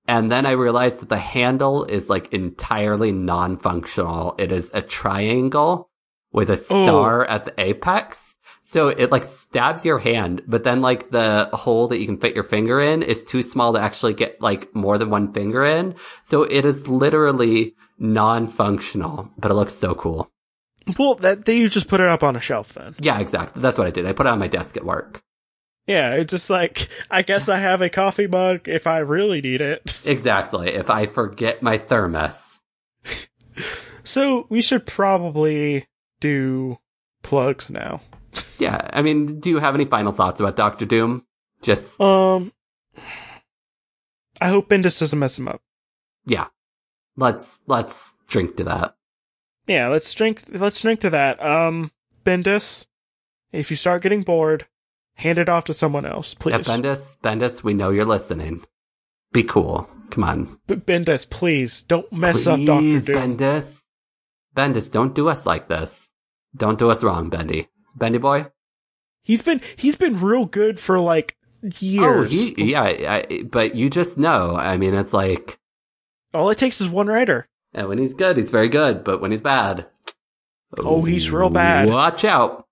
And 0.06 0.30
then 0.32 0.46
I 0.46 0.52
realized 0.52 1.00
that 1.00 1.08
the 1.08 1.18
handle 1.18 1.84
is 1.84 2.08
like 2.08 2.32
entirely 2.32 3.10
non-functional. 3.12 4.36
It 4.38 4.52
is 4.52 4.70
a 4.72 4.80
triangle 4.80 5.87
with 6.32 6.50
a 6.50 6.56
star 6.56 7.24
at 7.24 7.44
the 7.44 7.54
apex. 7.60 8.36
So 8.62 8.88
it 8.88 9.10
like 9.10 9.24
stabs 9.24 9.84
your 9.84 9.98
hand, 9.98 10.42
but 10.46 10.62
then 10.64 10.82
like 10.82 11.10
the 11.10 11.48
hole 11.54 11.88
that 11.88 11.98
you 11.98 12.06
can 12.06 12.18
fit 12.18 12.34
your 12.34 12.44
finger 12.44 12.80
in 12.80 13.02
is 13.02 13.24
too 13.24 13.42
small 13.42 13.72
to 13.72 13.80
actually 13.80 14.12
get 14.12 14.40
like 14.42 14.74
more 14.74 14.98
than 14.98 15.08
one 15.08 15.32
finger 15.32 15.64
in. 15.64 15.94
So 16.22 16.42
it 16.42 16.66
is 16.66 16.86
literally 16.86 17.74
non-functional, 17.98 19.30
but 19.38 19.50
it 19.50 19.54
looks 19.54 19.74
so 19.74 19.94
cool. 19.94 20.30
Well, 20.98 21.14
that 21.16 21.46
then 21.46 21.56
you 21.56 21.68
just 21.68 21.88
put 21.88 22.00
it 22.00 22.08
up 22.08 22.22
on 22.22 22.36
a 22.36 22.40
shelf 22.40 22.74
then. 22.74 22.94
Yeah, 23.00 23.18
exactly. 23.18 23.62
That's 23.62 23.78
what 23.78 23.86
I 23.86 23.90
did. 23.90 24.06
I 24.06 24.12
put 24.12 24.26
it 24.26 24.30
on 24.30 24.38
my 24.38 24.48
desk 24.48 24.76
at 24.76 24.84
work. 24.84 25.22
Yeah, 25.86 26.16
it's 26.16 26.30
just 26.30 26.50
like 26.50 26.88
I 27.10 27.22
guess 27.22 27.48
I 27.48 27.56
have 27.56 27.80
a 27.80 27.88
coffee 27.88 28.26
mug 28.26 28.68
if 28.68 28.86
I 28.86 28.98
really 28.98 29.40
need 29.40 29.62
it. 29.62 30.00
Exactly. 30.04 30.74
If 30.74 30.90
I 30.90 31.06
forget 31.06 31.62
my 31.62 31.78
thermos. 31.78 32.60
So 34.04 34.46
we 34.48 34.62
should 34.62 34.86
probably 34.86 35.86
do 36.20 36.78
plugs 37.22 37.68
now. 37.70 38.00
Yeah. 38.58 38.88
I 38.92 39.02
mean, 39.02 39.40
do 39.40 39.50
you 39.50 39.58
have 39.58 39.74
any 39.74 39.84
final 39.84 40.12
thoughts 40.12 40.40
about 40.40 40.56
Doctor 40.56 40.84
Doom? 40.86 41.24
Just, 41.62 42.00
Um, 42.00 42.52
I 44.40 44.48
hope 44.48 44.68
Bendis 44.68 44.98
doesn't 45.00 45.18
mess 45.18 45.38
him 45.38 45.48
up. 45.48 45.60
yeah. 46.24 46.46
Let's, 47.16 47.58
let's 47.66 48.14
drink 48.28 48.56
to 48.58 48.64
that. 48.64 48.94
Yeah, 49.66 49.88
let's 49.88 50.14
drink. 50.14 50.44
Let's 50.50 50.80
drink 50.80 51.00
to 51.00 51.10
that. 51.10 51.44
Um, 51.44 51.90
Bendis, 52.24 52.86
if 53.50 53.72
you 53.72 53.76
start 53.76 54.02
getting 54.02 54.22
bored, 54.22 54.66
hand 55.14 55.36
it 55.38 55.48
off 55.48 55.64
to 55.64 55.74
someone 55.74 56.04
else, 56.06 56.34
please. 56.34 56.52
Yeah, 56.52 56.58
Bendis, 56.60 57.16
Bendis, 57.24 57.64
we 57.64 57.74
know 57.74 57.90
you're 57.90 58.04
listening. 58.04 58.64
Be 59.32 59.42
cool. 59.42 59.90
Come 60.10 60.22
on. 60.22 60.60
B- 60.68 60.76
Bendis, 60.76 61.28
please 61.28 61.82
don't 61.82 62.10
mess 62.12 62.46
up 62.46 62.60
Doctor 62.60 62.82
Please, 62.82 63.06
Doom. 63.06 63.36
Bendis. 63.36 63.82
Bendis, 64.56 64.90
don't 64.90 65.12
do 65.14 65.28
us 65.28 65.44
like 65.44 65.66
this. 65.66 66.07
Don't 66.58 66.78
do 66.78 66.90
us 66.90 67.02
wrong, 67.02 67.30
Bendy. 67.30 67.68
Bendy 67.96 68.18
boy? 68.18 68.46
He's 69.22 69.42
been 69.42 69.60
he's 69.76 69.96
been 69.96 70.20
real 70.20 70.44
good 70.44 70.80
for 70.80 70.98
like 71.00 71.36
oh, 71.64 71.70
years. 71.78 72.26
Oh, 72.26 72.34
he, 72.34 72.54
yeah, 72.72 72.82
I, 72.82 73.42
but 73.44 73.74
you 73.74 73.90
just 73.90 74.18
know. 74.18 74.54
I 74.56 74.76
mean, 74.76 74.94
it's 74.94 75.12
like, 75.12 75.58
All 76.34 76.50
it 76.50 76.58
takes 76.58 76.80
is 76.80 76.88
one 76.88 77.08
writer. 77.08 77.46
and 77.72 77.88
when 77.88 77.98
he's 77.98 78.14
good, 78.14 78.36
he's 78.36 78.50
very 78.50 78.68
good, 78.68 79.04
but 79.04 79.20
when 79.20 79.30
he's 79.30 79.40
bad. 79.40 79.86
Oh, 80.78 81.02
he's 81.02 81.30
real 81.30 81.50
bad. 81.50 81.88
Watch 81.88 82.24
out. 82.24 82.66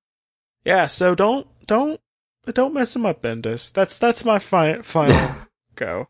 Yeah, 0.64 0.86
so 0.86 1.14
don't 1.14 1.46
don't 1.66 2.00
don't 2.46 2.74
mess 2.74 2.94
him 2.96 3.06
up, 3.06 3.22
Bendis. 3.22 3.72
That's 3.72 3.98
that's 3.98 4.24
my 4.24 4.38
fi- 4.38 4.82
final 4.82 5.36
go. 5.74 6.08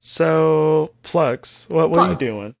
So 0.00 0.94
plugs. 1.02 1.66
What 1.68 1.90
what 1.90 1.98
are 1.98 2.10
you 2.10 2.16
doing? 2.16 2.54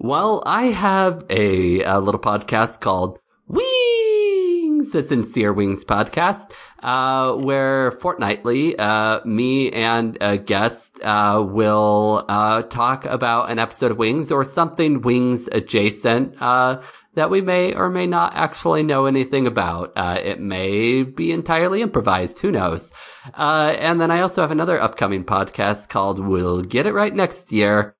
Well, 0.00 0.44
I 0.46 0.66
have 0.66 1.24
a, 1.28 1.82
a 1.82 1.98
little 1.98 2.20
podcast 2.20 2.80
called 2.80 3.18
Wings 3.48 4.94
a 4.94 5.02
Sincere 5.02 5.52
Wings 5.52 5.84
podcast, 5.84 6.52
uh, 6.84 7.32
where 7.32 7.90
fortnightly, 7.90 8.78
uh, 8.78 9.18
me 9.24 9.72
and 9.72 10.16
a 10.20 10.38
guest, 10.38 11.00
uh, 11.02 11.44
will, 11.44 12.24
uh, 12.28 12.62
talk 12.62 13.06
about 13.06 13.50
an 13.50 13.58
episode 13.58 13.90
of 13.90 13.98
Wings 13.98 14.30
or 14.30 14.44
something 14.44 15.02
Wings 15.02 15.48
adjacent, 15.50 16.40
uh, 16.40 16.80
that 17.14 17.28
we 17.28 17.40
may 17.40 17.74
or 17.74 17.90
may 17.90 18.06
not 18.06 18.36
actually 18.36 18.84
know 18.84 19.06
anything 19.06 19.48
about. 19.48 19.92
Uh, 19.96 20.20
it 20.22 20.38
may 20.38 21.02
be 21.02 21.32
entirely 21.32 21.82
improvised. 21.82 22.38
Who 22.38 22.52
knows? 22.52 22.92
Uh, 23.34 23.74
and 23.76 24.00
then 24.00 24.12
I 24.12 24.20
also 24.20 24.42
have 24.42 24.52
another 24.52 24.80
upcoming 24.80 25.24
podcast 25.24 25.88
called 25.88 26.20
We'll 26.20 26.62
Get 26.62 26.86
It 26.86 26.94
Right 26.94 27.12
Next 27.12 27.50
Year 27.50 27.96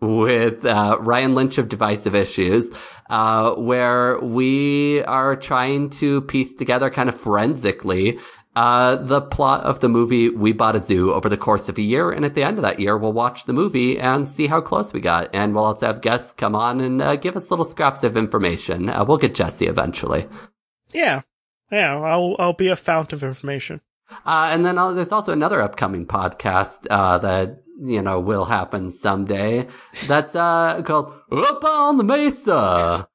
with 0.00 0.64
uh, 0.64 0.98
Ryan 1.00 1.34
Lynch 1.34 1.58
of 1.58 1.68
Divisive 1.68 2.14
Issues, 2.14 2.70
uh, 3.08 3.52
where 3.52 4.18
we 4.20 5.02
are 5.04 5.36
trying 5.36 5.90
to 5.90 6.22
piece 6.22 6.54
together 6.54 6.90
kind 6.90 7.08
of 7.08 7.18
forensically 7.18 8.18
uh, 8.56 8.96
the 8.96 9.20
plot 9.20 9.62
of 9.64 9.80
the 9.80 9.88
movie 9.88 10.30
We 10.30 10.52
Bought 10.52 10.76
a 10.76 10.80
Zoo 10.80 11.12
over 11.12 11.28
the 11.28 11.36
course 11.36 11.68
of 11.68 11.76
a 11.76 11.82
year. 11.82 12.10
And 12.10 12.24
at 12.24 12.34
the 12.34 12.42
end 12.42 12.58
of 12.58 12.62
that 12.62 12.80
year, 12.80 12.96
we'll 12.96 13.12
watch 13.12 13.44
the 13.44 13.52
movie 13.52 13.98
and 13.98 14.26
see 14.26 14.46
how 14.46 14.62
close 14.62 14.92
we 14.94 15.00
got. 15.00 15.28
And 15.34 15.54
we'll 15.54 15.64
also 15.64 15.86
have 15.86 16.00
guests 16.00 16.32
come 16.32 16.54
on 16.54 16.80
and 16.80 17.02
uh, 17.02 17.16
give 17.16 17.36
us 17.36 17.50
little 17.50 17.66
scraps 17.66 18.02
of 18.02 18.16
information. 18.16 18.88
Uh, 18.88 19.04
we'll 19.04 19.18
get 19.18 19.34
Jesse 19.34 19.66
eventually. 19.66 20.26
Yeah. 20.92 21.22
Yeah, 21.70 22.00
I'll 22.00 22.36
I'll 22.38 22.52
be 22.52 22.68
a 22.68 22.76
fount 22.76 23.12
of 23.12 23.24
information. 23.24 23.80
Uh, 24.24 24.50
and 24.52 24.64
then 24.64 24.78
uh, 24.78 24.92
there's 24.92 25.12
also 25.12 25.32
another 25.32 25.60
upcoming 25.60 26.06
podcast 26.06 26.86
uh, 26.88 27.18
that 27.18 27.62
you 27.78 28.02
know 28.02 28.20
will 28.20 28.44
happen 28.44 28.90
someday. 28.90 29.68
That's 30.06 30.34
uh, 30.34 30.82
called 30.82 31.12
Up 31.30 31.64
on 31.64 31.96
the 31.96 32.04
Mesa. 32.04 33.08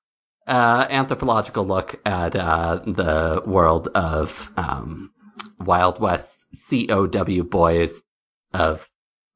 Uh, 0.48 0.88
anthropological 0.90 1.66
look 1.66 2.00
at 2.06 2.36
uh, 2.36 2.82
the 2.86 3.44
world 3.46 3.88
of 3.90 4.52
um, 4.58 5.12
Wild 5.60 6.00
West 6.00 6.46
COW 6.70 7.44
boys 7.44 8.02
of 8.54 8.90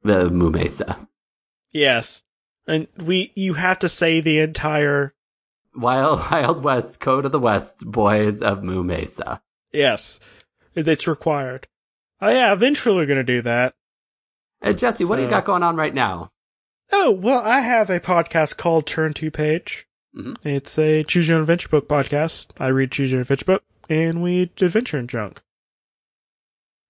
the 0.04 0.30
Moo 0.30 0.50
Mesa. 0.50 1.08
Yes. 1.72 2.22
And 2.68 2.88
we 2.98 3.32
you 3.36 3.54
have 3.54 3.80
to 3.80 3.90
say 3.90 4.20
the 4.22 4.40
entire 4.40 5.14
Wild 5.76 6.20
Wild 6.32 6.64
West 6.64 7.00
Code 7.00 7.26
of 7.26 7.32
the 7.32 7.40
West 7.40 7.86
boys 7.86 8.42
of 8.42 8.64
Moo 8.64 8.84
Mesa. 8.84 9.42
yes. 9.72 10.20
It's 10.78 11.08
required. 11.08 11.68
Oh 12.20 12.30
yeah, 12.30 12.52
eventually 12.52 12.96
we're 12.96 13.06
gonna 13.06 13.24
do 13.24 13.42
that. 13.44 13.76
Uh, 14.66 14.74
Jesse, 14.74 15.04
so, 15.04 15.10
what 15.10 15.18
do 15.18 15.22
you 15.22 15.30
got 15.30 15.44
uh, 15.44 15.46
going 15.46 15.64
on 15.64 15.76
right 15.76 15.94
now? 15.94 16.32
Oh, 16.92 17.12
well, 17.12 17.42
I 17.42 17.60
have 17.62 17.90
a 17.90 18.00
podcast 18.00 18.58
called 18.58 18.88
Turn 18.88 19.14
to 19.14 19.30
Page. 19.30 19.88
Mm-hmm. 20.16 20.48
It's 20.48 20.78
a 20.80 21.04
choose 21.04 21.28
your 21.28 21.38
own 21.38 21.44
adventure 21.44 21.70
book 21.70 21.88
podcast. 21.88 22.48
I 22.58 22.68
read 22.68 22.92
choose 22.92 23.12
your 23.12 23.20
own 23.20 23.22
adventure 23.22 23.46
book 23.46 23.64
and 23.90 24.24
we 24.24 24.50
adventure 24.60 24.98
and 24.98 25.10
junk. 25.10 25.42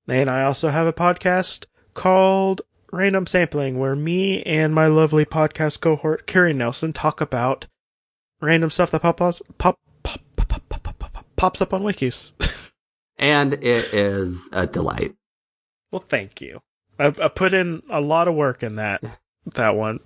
And 0.07 0.29
I 0.29 0.43
also 0.43 0.69
have 0.69 0.87
a 0.87 0.93
podcast 0.93 1.65
called 1.93 2.61
Random 2.91 3.25
Sampling 3.25 3.79
where 3.79 3.95
me 3.95 4.43
and 4.43 4.73
my 4.73 4.87
lovely 4.87 5.25
podcast 5.25 5.79
cohort 5.79 6.27
Carrie 6.27 6.53
Nelson 6.53 6.93
talk 6.93 7.19
about 7.19 7.65
random 8.41 8.69
stuff 8.69 8.91
that 8.91 9.01
pop, 9.01 9.19
pop, 9.57 9.79
pop, 10.03 11.25
pops 11.35 11.61
up 11.61 11.73
on 11.73 11.81
wikis. 11.81 12.31
and 13.17 13.53
it 13.53 13.93
is 13.93 14.47
a 14.51 14.67
delight. 14.67 15.15
Well, 15.91 16.03
thank 16.07 16.41
you. 16.41 16.61
I, 16.99 17.07
I 17.07 17.27
put 17.27 17.53
in 17.53 17.83
a 17.89 18.01
lot 18.01 18.27
of 18.27 18.35
work 18.35 18.63
in 18.63 18.75
that 18.77 19.03
that 19.53 19.75
one. 19.75 19.99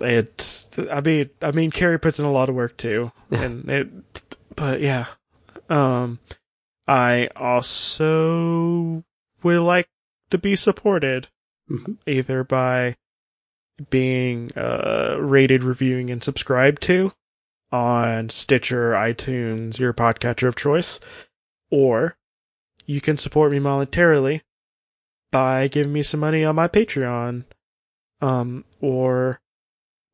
It, 0.00 0.64
I 0.90 1.00
mean, 1.02 1.28
I 1.42 1.50
mean, 1.50 1.70
Carrie 1.70 1.98
puts 1.98 2.18
in 2.18 2.24
a 2.24 2.32
lot 2.32 2.48
of 2.48 2.54
work 2.54 2.76
too, 2.78 3.12
and 3.30 3.68
it, 3.68 3.88
but 4.56 4.80
yeah, 4.80 5.06
um, 5.68 6.18
I 6.88 7.28
also 7.36 9.04
would 9.42 9.60
like 9.60 9.88
to 10.30 10.38
be 10.38 10.56
supported 10.56 11.28
Mhm. 11.70 11.98
either 12.06 12.42
by 12.42 12.96
being 13.90 14.50
uh 14.56 15.16
rated, 15.20 15.62
reviewing, 15.62 16.10
and 16.10 16.22
subscribed 16.22 16.82
to 16.82 17.12
on 17.70 18.28
Stitcher, 18.30 18.92
iTunes, 18.92 19.78
your 19.78 19.92
podcatcher 19.92 20.48
of 20.48 20.56
choice, 20.56 20.98
or 21.70 22.16
you 22.90 23.00
can 23.00 23.16
support 23.16 23.52
me 23.52 23.58
monetarily 23.60 24.40
by 25.30 25.68
giving 25.68 25.92
me 25.92 26.02
some 26.02 26.18
money 26.20 26.44
on 26.44 26.56
my 26.56 26.66
Patreon, 26.66 27.44
um, 28.20 28.64
or 28.80 29.40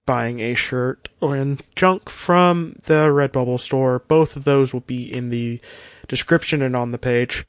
buying 0.06 0.40
a 0.40 0.54
shirt 0.54 1.08
or 1.20 1.34
in 1.34 1.58
junk 1.74 2.08
from 2.10 2.76
the 2.84 3.08
Redbubble 3.08 3.58
store. 3.58 4.00
Both 4.06 4.36
of 4.36 4.44
those 4.44 4.72
will 4.74 4.80
be 4.82 5.10
in 5.10 5.30
the 5.30 5.58
description 6.06 6.60
and 6.60 6.76
on 6.76 6.92
the 6.92 6.98
page. 6.98 7.46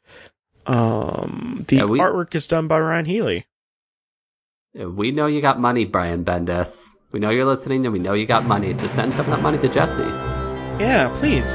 Um, 0.66 1.66
the 1.68 1.76
Yeah, 1.78 1.86
we- 1.86 2.00
artwork 2.00 2.34
is 2.34 2.48
done 2.48 2.68
by 2.68 2.80
Ryan 2.80 3.06
Healy. 3.06 3.46
We 4.74 5.12
know 5.12 5.28
you 5.28 5.42
got 5.42 5.60
money, 5.60 5.86
Brian 5.86 6.24
Bendis. 6.24 6.86
We 7.12 7.20
know 7.20 7.30
you're 7.32 7.46
listening 7.46 7.86
and 7.86 7.94
we 7.94 8.00
know 8.00 8.13
you 8.13 8.26
got 8.26 8.46
money, 8.46 8.74
so 8.74 8.88
send 8.88 9.13
some 9.13 9.26
of 9.26 9.32
that 9.32 9.42
money 9.42 9.58
to 9.60 9.68
Jesse. 9.68 10.04
Yeah, 10.84 11.10
please. 11.18 11.48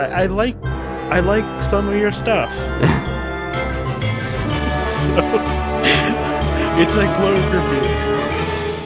I, 0.00 0.22
I 0.22 0.26
like, 0.26 0.56
I 1.10 1.20
like 1.20 1.62
some 1.62 1.88
of 1.88 1.96
your 1.96 2.12
stuff. 2.12 2.50
so, 4.94 5.14
it's 6.76 6.94
a 6.96 7.04
glowing 7.16 7.50
review. 7.50 7.88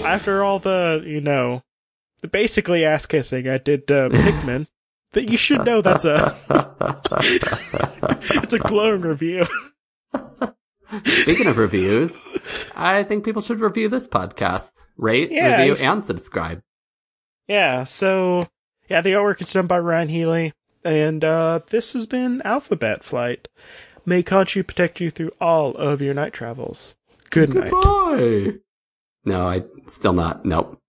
After 0.05 0.43
all 0.43 0.59
the, 0.59 1.03
you 1.07 1.21
know, 1.21 1.63
the 2.21 2.29
basically 2.29 2.85
ass 2.85 3.07
kissing 3.07 3.49
I 3.49 3.59
did 3.59 3.91
uh, 3.91 4.09
Pikmin, 4.11 4.67
that 5.13 5.31
you 5.31 5.39
should 5.39 5.65
know 5.65 5.81
that's 5.81 6.05
a, 6.05 6.35
it's 8.43 8.53
a 8.53 8.59
glowing 8.59 9.03
review. 9.03 9.45
Speaking 11.05 11.47
of 11.47 11.57
reviews, 11.57 12.17
I 12.75 13.05
think 13.05 13.25
people 13.25 13.43
should 13.43 13.61
review 13.61 13.89
this 13.89 14.09
podcast. 14.09 14.73
Rate, 14.97 15.31
Yeah, 15.31 15.63
review, 15.63 15.77
and 15.77 16.05
subscribe. 16.05 16.63
Yeah, 17.47 17.85
so 17.85 18.43
yeah, 18.89 19.01
the 19.01 19.13
artwork 19.13 19.41
is 19.41 19.53
done 19.53 19.67
by 19.67 19.79
Ryan 19.79 20.09
Healy, 20.09 20.53
and 20.85 21.25
uh, 21.25 21.61
this 21.69 21.93
has 21.93 22.07
been 22.07 22.43
Alphabet 22.43 23.05
Flight. 23.05 23.49
May 24.07 24.23
Conchu 24.23 24.67
protect 24.67 25.01
you 25.01 25.11
through 25.11 25.31
all 25.41 25.75
of 25.77 26.01
your 26.01 26.15
night 26.15 26.33
travels. 26.33 26.97
Good 27.31 27.55
night. 27.55 27.71
Goodbye. 27.71 28.59
No, 29.25 29.47
I 29.47 29.65
still 29.87 30.15
not. 30.15 30.45
Nope. 30.45 30.81